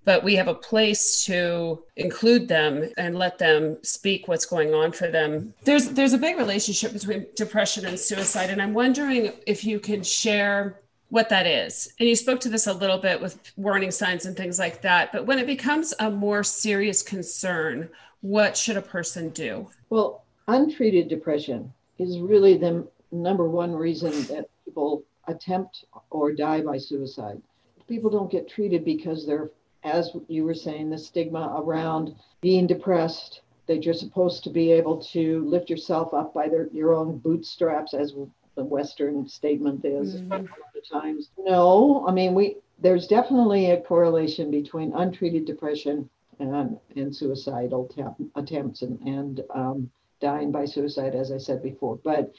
but 0.06 0.22
we 0.22 0.36
have 0.36 0.48
a 0.48 0.54
place 0.54 1.24
to 1.24 1.82
include 1.96 2.48
them 2.48 2.88
and 2.96 3.18
let 3.18 3.38
them 3.38 3.76
speak 3.82 4.28
what's 4.28 4.46
going 4.46 4.72
on 4.72 4.92
for 4.92 5.08
them. 5.08 5.52
There's 5.64 5.90
there's 5.90 6.14
a 6.14 6.18
big 6.18 6.38
relationship 6.38 6.94
between 6.94 7.26
depression 7.34 7.84
and 7.84 7.98
suicide 7.98 8.48
and 8.48 8.62
I'm 8.62 8.72
wondering 8.72 9.32
if 9.46 9.64
you 9.64 9.78
can 9.78 10.02
share 10.02 10.80
what 11.10 11.28
that 11.28 11.46
is. 11.46 11.92
And 12.00 12.08
you 12.08 12.16
spoke 12.16 12.40
to 12.40 12.48
this 12.48 12.66
a 12.66 12.72
little 12.72 12.98
bit 12.98 13.20
with 13.20 13.38
warning 13.56 13.90
signs 13.90 14.26
and 14.26 14.36
things 14.36 14.58
like 14.58 14.80
that, 14.82 15.12
but 15.12 15.26
when 15.26 15.38
it 15.38 15.46
becomes 15.46 15.92
a 16.00 16.10
more 16.10 16.42
serious 16.42 17.02
concern, 17.02 17.88
what 18.22 18.56
should 18.56 18.76
a 18.76 18.82
person 18.82 19.30
do? 19.30 19.68
Well, 19.90 20.24
untreated 20.48 21.08
depression 21.08 21.72
is 21.98 22.18
really 22.20 22.56
the 22.56 22.86
number 23.12 23.48
one 23.48 23.72
reason 23.72 24.10
that 24.24 24.48
people 24.64 25.04
attempt 25.26 25.84
or 26.10 26.32
die 26.32 26.60
by 26.60 26.78
suicide. 26.78 27.40
People 27.88 28.10
don't 28.10 28.30
get 28.30 28.48
treated 28.48 28.84
because 28.84 29.26
they're, 29.26 29.50
as 29.86 30.10
you 30.28 30.44
were 30.44 30.54
saying, 30.54 30.90
the 30.90 30.98
stigma 30.98 31.54
around 31.56 32.14
being 32.40 32.66
depressed, 32.66 33.40
that 33.66 33.84
you're 33.84 33.94
supposed 33.94 34.44
to 34.44 34.50
be 34.50 34.72
able 34.72 35.00
to 35.00 35.44
lift 35.44 35.70
yourself 35.70 36.12
up 36.12 36.34
by 36.34 36.48
their, 36.48 36.68
your 36.72 36.94
own 36.94 37.18
bootstraps, 37.18 37.94
as 37.94 38.14
the 38.56 38.64
Western 38.64 39.28
statement 39.28 39.84
is 39.84 40.16
mm-hmm. 40.16 40.32
a 40.32 40.36
lot 40.38 40.76
of 40.76 40.88
times. 40.90 41.30
No, 41.38 42.04
I 42.06 42.12
mean, 42.12 42.34
we 42.34 42.56
there's 42.78 43.06
definitely 43.06 43.70
a 43.70 43.80
correlation 43.80 44.50
between 44.50 44.92
untreated 44.92 45.46
depression 45.46 46.10
and, 46.38 46.78
and 46.94 47.14
suicidal 47.14 47.90
attempts 48.34 48.82
and, 48.82 49.00
and 49.00 49.42
um, 49.54 49.90
dying 50.20 50.52
by 50.52 50.66
suicide, 50.66 51.14
as 51.14 51.32
I 51.32 51.38
said 51.38 51.62
before. 51.62 51.98
But 52.04 52.32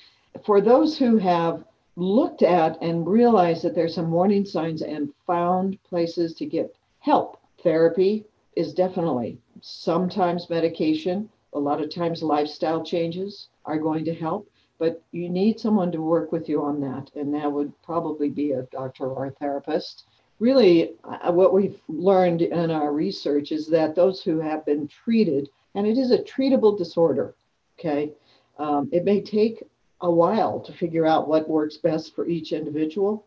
for 0.46 0.62
those 0.62 0.98
who 0.98 1.18
have 1.18 1.64
looked 1.96 2.44
at 2.44 2.80
and 2.84 3.08
realized 3.08 3.64
that 3.64 3.74
there's 3.74 3.96
some 3.96 4.12
warning 4.12 4.46
signs 4.46 4.84
and 4.84 5.12
found 5.26 5.82
places 5.84 6.36
to 6.36 6.46
get 6.46 6.76
help, 7.08 7.40
therapy 7.64 8.26
is 8.58 8.74
definitely 8.74 9.40
sometimes 9.62 10.50
medication, 10.50 11.30
a 11.54 11.60
lot 11.60 11.82
of 11.82 11.90
times 11.90 12.22
lifestyle 12.22 12.84
changes 12.84 13.48
are 13.64 13.80
going 13.80 14.04
to 14.04 14.14
help. 14.14 14.50
But 14.78 15.02
you 15.12 15.30
need 15.30 15.58
someone 15.58 15.92
to 15.94 16.02
work 16.02 16.34
with 16.34 16.50
you 16.50 16.62
on 16.62 16.82
that, 16.82 17.10
and 17.16 17.34
that 17.34 17.50
would 17.52 17.72
probably 17.82 18.30
be 18.30 18.52
a 18.52 18.68
doctor 18.80 19.06
or 19.08 19.28
a 19.28 19.32
therapist. 19.32 20.04
Really 20.40 20.96
uh, 21.06 21.32
what 21.32 21.54
we've 21.54 21.80
learned 21.88 22.42
in 22.42 22.70
our 22.70 22.92
research 22.92 23.54
is 23.54 23.68
that 23.70 23.96
those 23.96 24.22
who 24.22 24.40
have 24.42 24.66
been 24.66 24.88
treated, 24.88 25.50
and 25.76 25.88
it 25.88 25.98
is 25.98 26.12
a 26.12 26.26
treatable 26.34 26.78
disorder, 26.78 27.34
okay, 27.80 28.12
um, 28.60 28.90
it 28.92 29.06
may 29.06 29.22
take 29.22 29.64
a 30.02 30.12
while 30.12 30.60
to 30.60 30.74
figure 30.74 31.06
out 31.06 31.30
what 31.30 31.50
works 31.50 31.78
best 31.78 32.14
for 32.14 32.28
each 32.28 32.52
individual, 32.52 33.24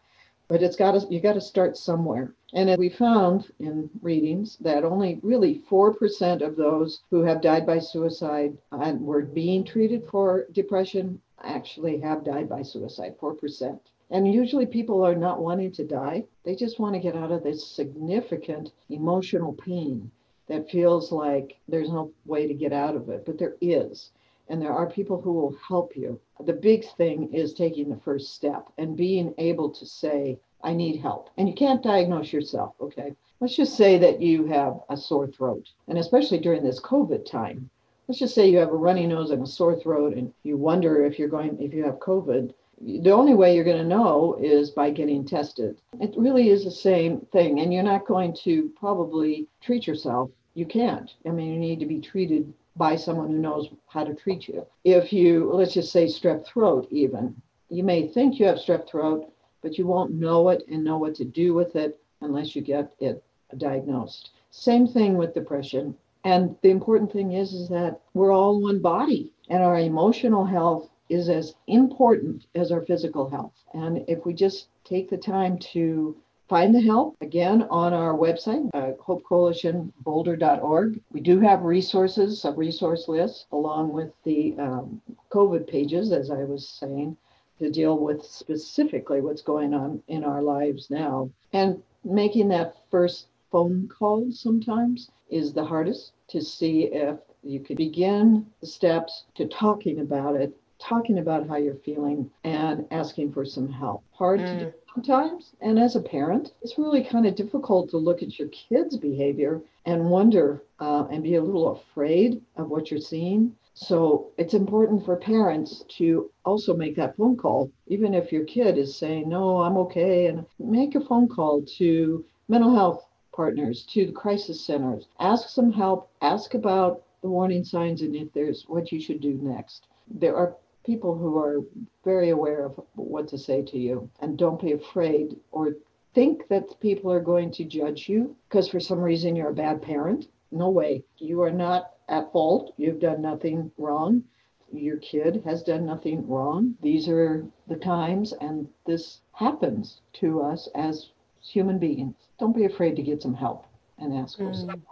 but 0.50 0.64
it's 0.64 0.74
got 0.74 0.92
to 0.92 1.06
you 1.08 1.20
got 1.20 1.34
to 1.34 1.40
start 1.40 1.76
somewhere. 1.76 2.34
And 2.54 2.76
we 2.76 2.88
found 2.88 3.52
in 3.60 3.88
readings 4.02 4.56
that 4.60 4.84
only 4.84 5.20
really 5.22 5.62
4% 5.70 6.42
of 6.42 6.56
those 6.56 7.02
who 7.08 7.22
have 7.22 7.40
died 7.40 7.64
by 7.64 7.78
suicide 7.78 8.58
and 8.72 9.00
were 9.00 9.22
being 9.22 9.62
treated 9.62 10.08
for 10.10 10.48
depression 10.50 11.20
actually 11.44 12.00
have 12.00 12.24
died 12.24 12.48
by 12.48 12.62
suicide, 12.62 13.14
4%. 13.20 13.78
And 14.10 14.34
usually 14.34 14.66
people 14.66 15.06
are 15.06 15.14
not 15.14 15.40
wanting 15.40 15.70
to 15.70 15.86
die. 15.86 16.24
They 16.42 16.56
just 16.56 16.80
want 16.80 16.94
to 16.94 17.00
get 17.00 17.14
out 17.14 17.30
of 17.30 17.44
this 17.44 17.64
significant 17.64 18.72
emotional 18.88 19.52
pain 19.52 20.10
that 20.48 20.68
feels 20.68 21.12
like 21.12 21.58
there's 21.68 21.92
no 21.92 22.10
way 22.26 22.48
to 22.48 22.54
get 22.54 22.72
out 22.72 22.96
of 22.96 23.08
it, 23.08 23.24
but 23.24 23.38
there 23.38 23.54
is. 23.60 24.10
And 24.48 24.60
there 24.60 24.72
are 24.72 24.90
people 24.90 25.20
who 25.20 25.32
will 25.32 25.54
help 25.68 25.96
you. 25.96 26.18
The 26.46 26.52
big 26.52 26.84
thing 26.96 27.32
is 27.32 27.54
taking 27.54 27.88
the 27.88 27.96
first 27.96 28.34
step 28.34 28.68
and 28.78 28.96
being 28.96 29.34
able 29.38 29.70
to 29.70 29.86
say, 29.86 30.38
I 30.62 30.74
need 30.74 31.00
help. 31.00 31.30
And 31.36 31.48
you 31.48 31.54
can't 31.54 31.82
diagnose 31.82 32.32
yourself, 32.32 32.74
okay? 32.80 33.14
Let's 33.40 33.56
just 33.56 33.76
say 33.76 33.98
that 33.98 34.20
you 34.20 34.46
have 34.46 34.80
a 34.90 34.96
sore 34.96 35.26
throat, 35.26 35.66
and 35.88 35.98
especially 35.98 36.38
during 36.38 36.62
this 36.62 36.80
COVID 36.80 37.24
time. 37.24 37.70
Let's 38.06 38.18
just 38.18 38.34
say 38.34 38.48
you 38.48 38.58
have 38.58 38.70
a 38.70 38.76
runny 38.76 39.06
nose 39.06 39.30
and 39.30 39.42
a 39.42 39.46
sore 39.46 39.76
throat, 39.76 40.14
and 40.14 40.32
you 40.42 40.56
wonder 40.56 41.04
if 41.04 41.18
you're 41.18 41.28
going, 41.28 41.60
if 41.60 41.72
you 41.72 41.84
have 41.84 42.00
COVID 42.00 42.52
the 42.80 43.10
only 43.10 43.34
way 43.34 43.54
you're 43.54 43.64
going 43.64 43.76
to 43.76 43.84
know 43.84 44.38
is 44.40 44.70
by 44.70 44.90
getting 44.90 45.24
tested. 45.24 45.80
It 46.00 46.14
really 46.16 46.48
is 46.48 46.64
the 46.64 46.70
same 46.70 47.20
thing. 47.32 47.60
And 47.60 47.72
you're 47.72 47.82
not 47.82 48.06
going 48.06 48.34
to 48.44 48.70
probably 48.78 49.46
treat 49.60 49.86
yourself. 49.86 50.30
You 50.54 50.64
can't. 50.64 51.10
I 51.26 51.30
mean, 51.30 51.52
you 51.52 51.58
need 51.58 51.80
to 51.80 51.86
be 51.86 52.00
treated 52.00 52.52
by 52.76 52.96
someone 52.96 53.28
who 53.28 53.38
knows 53.38 53.68
how 53.88 54.04
to 54.04 54.14
treat 54.14 54.48
you. 54.48 54.66
If 54.84 55.12
you, 55.12 55.50
let's 55.52 55.74
just 55.74 55.92
say 55.92 56.06
strep 56.06 56.46
throat, 56.46 56.88
even, 56.90 57.40
you 57.68 57.82
may 57.82 58.08
think 58.08 58.38
you 58.38 58.46
have 58.46 58.58
strep 58.58 58.88
throat, 58.88 59.32
but 59.62 59.78
you 59.78 59.86
won't 59.86 60.12
know 60.12 60.48
it 60.48 60.62
and 60.68 60.82
know 60.82 60.98
what 60.98 61.14
to 61.16 61.24
do 61.24 61.54
with 61.54 61.76
it 61.76 62.00
unless 62.20 62.54
you 62.54 62.62
get 62.62 62.92
it 62.98 63.22
diagnosed. 63.56 64.30
Same 64.50 64.86
thing 64.86 65.16
with 65.16 65.34
depression. 65.34 65.94
And 66.24 66.56
the 66.62 66.70
important 66.70 67.12
thing 67.12 67.32
is, 67.32 67.52
is 67.52 67.68
that 67.68 68.00
we're 68.14 68.32
all 68.32 68.60
one 68.60 68.80
body 68.80 69.32
and 69.48 69.62
our 69.62 69.78
emotional 69.78 70.44
health 70.44 70.90
is 71.08 71.28
as 71.28 71.54
important 71.66 72.46
as 72.54 72.70
our 72.70 72.82
physical 72.82 73.28
health. 73.28 73.52
And 73.74 74.04
if 74.08 74.24
we 74.24 74.32
just 74.32 74.68
take 74.84 75.10
the 75.10 75.16
time 75.16 75.58
to 75.72 76.16
find 76.50 76.74
the 76.74 76.80
help 76.80 77.16
again 77.20 77.62
on 77.70 77.94
our 77.94 78.12
website 78.12 78.68
uh, 78.74 78.90
hopecoalitionboulder.org 79.06 81.00
we 81.12 81.20
do 81.20 81.38
have 81.38 81.62
resources 81.62 82.44
a 82.44 82.50
resource 82.50 83.06
list 83.06 83.46
along 83.52 83.92
with 83.92 84.10
the 84.24 84.56
um, 84.58 85.00
covid 85.30 85.64
pages 85.68 86.10
as 86.10 86.28
i 86.28 86.42
was 86.42 86.68
saying 86.68 87.16
to 87.60 87.70
deal 87.70 87.96
with 87.96 88.24
specifically 88.24 89.20
what's 89.20 89.42
going 89.42 89.72
on 89.72 90.02
in 90.08 90.24
our 90.24 90.42
lives 90.42 90.90
now 90.90 91.30
and 91.52 91.80
making 92.04 92.48
that 92.48 92.74
first 92.90 93.28
phone 93.52 93.88
call 93.88 94.26
sometimes 94.32 95.08
is 95.30 95.52
the 95.52 95.64
hardest 95.64 96.10
to 96.26 96.40
see 96.40 96.86
if 96.86 97.16
you 97.44 97.60
could 97.60 97.76
begin 97.76 98.44
the 98.60 98.66
steps 98.66 99.22
to 99.36 99.46
talking 99.46 100.00
about 100.00 100.34
it 100.34 100.52
talking 100.80 101.18
about 101.18 101.46
how 101.46 101.56
you're 101.56 101.74
feeling 101.74 102.30
and 102.42 102.86
asking 102.90 103.32
for 103.32 103.44
some 103.44 103.70
help. 103.70 104.02
Hard 104.12 104.40
mm. 104.40 104.46
to 104.46 104.64
do 104.64 104.72
sometimes. 104.94 105.52
And 105.60 105.78
as 105.78 105.96
a 105.96 106.00
parent, 106.00 106.52
it's 106.62 106.78
really 106.78 107.04
kind 107.04 107.26
of 107.26 107.34
difficult 107.34 107.90
to 107.90 107.96
look 107.96 108.22
at 108.22 108.38
your 108.38 108.48
kids' 108.48 108.96
behavior 108.96 109.60
and 109.86 110.10
wonder 110.10 110.62
uh, 110.78 111.06
and 111.10 111.22
be 111.22 111.36
a 111.36 111.42
little 111.42 111.72
afraid 111.72 112.42
of 112.56 112.70
what 112.70 112.90
you're 112.90 113.00
seeing. 113.00 113.54
So 113.74 114.30
it's 114.36 114.54
important 114.54 115.04
for 115.04 115.16
parents 115.16 115.84
to 115.98 116.30
also 116.44 116.76
make 116.76 116.96
that 116.96 117.16
phone 117.16 117.36
call, 117.36 117.70
even 117.86 118.14
if 118.14 118.32
your 118.32 118.44
kid 118.44 118.76
is 118.76 118.96
saying, 118.96 119.28
No, 119.28 119.58
I'm 119.62 119.76
okay, 119.78 120.26
and 120.26 120.44
make 120.58 120.94
a 120.94 121.00
phone 121.00 121.28
call 121.28 121.62
to 121.78 122.24
mental 122.48 122.74
health 122.74 123.06
partners, 123.32 123.86
to 123.92 124.06
the 124.06 124.12
crisis 124.12 124.60
centers. 124.60 125.06
Ask 125.20 125.48
some 125.48 125.72
help, 125.72 126.10
ask 126.20 126.54
about 126.54 127.02
the 127.22 127.28
warning 127.28 127.64
signs 127.64 128.02
and 128.02 128.16
if 128.16 128.32
there's 128.32 128.64
what 128.66 128.90
you 128.90 129.00
should 129.00 129.20
do 129.20 129.38
next. 129.40 129.86
There 130.10 130.36
are 130.36 130.56
people 130.90 131.16
who 131.16 131.38
are 131.38 131.60
very 132.04 132.30
aware 132.30 132.64
of 132.64 132.80
what 132.96 133.28
to 133.28 133.38
say 133.38 133.62
to 133.62 133.78
you 133.78 134.10
and 134.20 134.36
don't 134.36 134.60
be 134.60 134.72
afraid 134.72 135.36
or 135.52 135.76
think 136.16 136.48
that 136.48 136.80
people 136.80 137.12
are 137.12 137.20
going 137.20 137.48
to 137.48 137.64
judge 137.64 138.08
you 138.08 138.34
because 138.48 138.68
for 138.68 138.80
some 138.80 138.98
reason 138.98 139.36
you're 139.36 139.50
a 139.50 139.64
bad 139.66 139.80
parent. 139.80 140.26
No 140.50 140.68
way. 140.68 141.04
You 141.18 141.42
are 141.42 141.52
not 141.52 141.92
at 142.08 142.32
fault. 142.32 142.74
You've 142.76 142.98
done 142.98 143.22
nothing 143.22 143.70
wrong. 143.78 144.24
Your 144.72 144.96
kid 144.96 145.42
has 145.44 145.62
done 145.62 145.86
nothing 145.86 146.26
wrong. 146.26 146.74
These 146.82 147.08
are 147.08 147.46
the 147.68 147.76
times, 147.76 148.32
and 148.32 148.66
this 148.84 149.20
happens 149.30 150.00
to 150.14 150.40
us 150.40 150.68
as 150.74 151.10
human 151.40 151.78
beings. 151.78 152.16
Don't 152.40 152.56
be 152.56 152.64
afraid 152.64 152.96
to 152.96 153.02
get 153.02 153.22
some 153.22 153.34
help 153.34 153.64
and 154.00 154.14
ask 154.14 154.36
for 154.36 154.44
mm. 154.44 154.66
some 154.66 154.82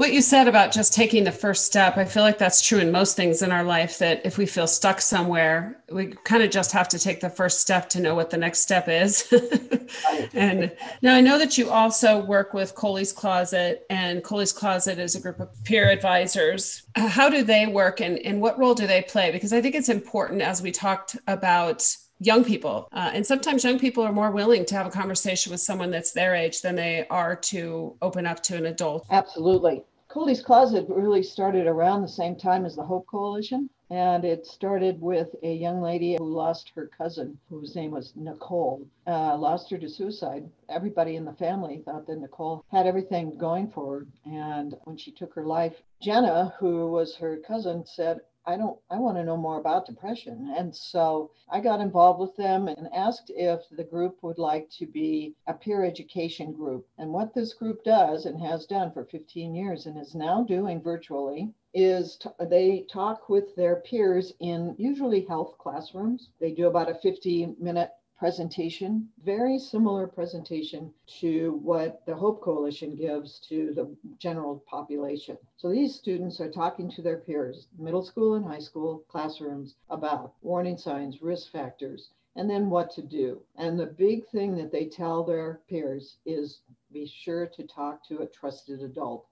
what 0.00 0.14
you 0.14 0.22
said 0.22 0.48
about 0.48 0.72
just 0.72 0.94
taking 0.94 1.24
the 1.24 1.30
first 1.30 1.66
step, 1.66 1.98
I 1.98 2.06
feel 2.06 2.22
like 2.22 2.38
that's 2.38 2.66
true 2.66 2.78
in 2.78 2.90
most 2.90 3.16
things 3.16 3.42
in 3.42 3.52
our 3.52 3.62
life 3.62 3.98
that 3.98 4.24
if 4.24 4.38
we 4.38 4.46
feel 4.46 4.66
stuck 4.66 4.98
somewhere, 4.98 5.82
we 5.92 6.14
kind 6.24 6.42
of 6.42 6.48
just 6.48 6.72
have 6.72 6.88
to 6.88 6.98
take 6.98 7.20
the 7.20 7.28
first 7.28 7.60
step 7.60 7.86
to 7.90 8.00
know 8.00 8.14
what 8.14 8.30
the 8.30 8.38
next 8.38 8.60
step 8.60 8.88
is. 8.88 9.30
and 10.32 10.72
now 11.02 11.14
I 11.14 11.20
know 11.20 11.38
that 11.38 11.58
you 11.58 11.68
also 11.68 12.24
work 12.24 12.54
with 12.54 12.74
Coley's 12.74 13.12
Closet, 13.12 13.84
and 13.90 14.24
Coley's 14.24 14.54
Closet 14.54 14.98
is 14.98 15.16
a 15.16 15.20
group 15.20 15.38
of 15.38 15.50
peer 15.64 15.90
advisors. 15.90 16.84
How 16.96 17.28
do 17.28 17.42
they 17.42 17.66
work 17.66 18.00
and, 18.00 18.18
and 18.20 18.40
what 18.40 18.58
role 18.58 18.74
do 18.74 18.86
they 18.86 19.02
play? 19.02 19.30
Because 19.30 19.52
I 19.52 19.60
think 19.60 19.74
it's 19.74 19.90
important 19.90 20.40
as 20.40 20.62
we 20.62 20.70
talked 20.70 21.18
about 21.26 21.94
young 22.20 22.44
people. 22.44 22.88
Uh, 22.92 23.10
and 23.14 23.26
sometimes 23.26 23.64
young 23.64 23.78
people 23.78 24.04
are 24.04 24.12
more 24.12 24.30
willing 24.30 24.64
to 24.66 24.74
have 24.74 24.86
a 24.86 24.90
conversation 24.90 25.50
with 25.50 25.60
someone 25.60 25.90
that's 25.90 26.12
their 26.12 26.34
age 26.34 26.60
than 26.60 26.76
they 26.76 27.06
are 27.08 27.34
to 27.34 27.96
open 28.02 28.26
up 28.26 28.42
to 28.44 28.56
an 28.56 28.66
adult. 28.66 29.06
Absolutely. 29.10 29.82
Coley's 30.08 30.42
Closet 30.42 30.86
really 30.88 31.22
started 31.22 31.66
around 31.66 32.02
the 32.02 32.08
same 32.08 32.36
time 32.36 32.64
as 32.64 32.76
the 32.76 32.82
Hope 32.82 33.06
Coalition. 33.06 33.70
And 33.90 34.24
it 34.24 34.46
started 34.46 35.00
with 35.00 35.34
a 35.42 35.52
young 35.52 35.82
lady 35.82 36.16
who 36.16 36.24
lost 36.24 36.70
her 36.76 36.88
cousin, 36.96 37.36
whose 37.48 37.74
name 37.74 37.90
was 37.90 38.12
Nicole, 38.14 38.86
uh, 39.08 39.36
lost 39.36 39.68
her 39.70 39.78
to 39.78 39.88
suicide. 39.88 40.48
Everybody 40.68 41.16
in 41.16 41.24
the 41.24 41.32
family 41.32 41.82
thought 41.84 42.06
that 42.06 42.20
Nicole 42.20 42.64
had 42.70 42.86
everything 42.86 43.36
going 43.36 43.68
for 43.68 44.00
her. 44.00 44.06
And 44.26 44.76
when 44.84 44.96
she 44.96 45.10
took 45.10 45.34
her 45.34 45.44
life, 45.44 45.74
Jenna, 46.00 46.54
who 46.60 46.86
was 46.86 47.16
her 47.16 47.38
cousin, 47.38 47.84
said, 47.84 48.20
I 48.46 48.56
don't 48.56 48.78
I 48.90 48.98
want 48.98 49.18
to 49.18 49.24
know 49.24 49.36
more 49.36 49.58
about 49.58 49.84
depression. 49.84 50.54
And 50.56 50.74
so 50.74 51.30
I 51.48 51.60
got 51.60 51.80
involved 51.80 52.20
with 52.20 52.34
them 52.36 52.68
and 52.68 52.88
asked 52.94 53.30
if 53.34 53.68
the 53.70 53.84
group 53.84 54.22
would 54.22 54.38
like 54.38 54.70
to 54.78 54.86
be 54.86 55.34
a 55.46 55.52
peer 55.52 55.84
education 55.84 56.52
group. 56.52 56.86
And 56.96 57.12
what 57.12 57.34
this 57.34 57.52
group 57.52 57.84
does 57.84 58.24
and 58.24 58.40
has 58.40 58.64
done 58.66 58.92
for 58.92 59.04
15 59.04 59.54
years 59.54 59.86
and 59.86 59.98
is 59.98 60.14
now 60.14 60.42
doing 60.42 60.80
virtually 60.80 61.52
is 61.74 62.16
t- 62.16 62.30
they 62.40 62.86
talk 62.90 63.28
with 63.28 63.54
their 63.56 63.76
peers 63.76 64.32
in 64.40 64.74
usually 64.78 65.26
health 65.26 65.58
classrooms. 65.58 66.30
They 66.40 66.52
do 66.52 66.66
about 66.66 66.90
a 66.90 66.94
50 66.94 67.56
minute 67.58 67.92
presentation, 68.20 69.08
very 69.24 69.58
similar 69.58 70.06
presentation 70.06 70.92
to 71.06 71.58
what 71.62 72.04
the 72.04 72.14
Hope 72.14 72.42
Coalition 72.42 72.94
gives 72.94 73.40
to 73.48 73.72
the 73.72 73.90
general 74.18 74.62
population. 74.68 75.38
So 75.56 75.70
these 75.70 75.94
students 75.94 76.38
are 76.38 76.50
talking 76.50 76.90
to 76.90 77.00
their 77.00 77.16
peers, 77.16 77.68
middle 77.78 78.02
school 78.02 78.34
and 78.34 78.44
high 78.44 78.58
school 78.58 79.04
classrooms, 79.08 79.76
about 79.88 80.34
warning 80.42 80.76
signs, 80.76 81.22
risk 81.22 81.50
factors, 81.50 82.10
and 82.36 82.48
then 82.48 82.68
what 82.68 82.90
to 82.90 83.02
do. 83.02 83.40
And 83.56 83.80
the 83.80 83.86
big 83.86 84.28
thing 84.28 84.54
that 84.56 84.70
they 84.70 84.84
tell 84.84 85.24
their 85.24 85.62
peers 85.66 86.18
is 86.26 86.60
be 86.92 87.06
sure 87.06 87.46
to 87.46 87.62
talk 87.66 88.06
to 88.08 88.18
a 88.18 88.26
trusted 88.26 88.82
adult. 88.82 89.24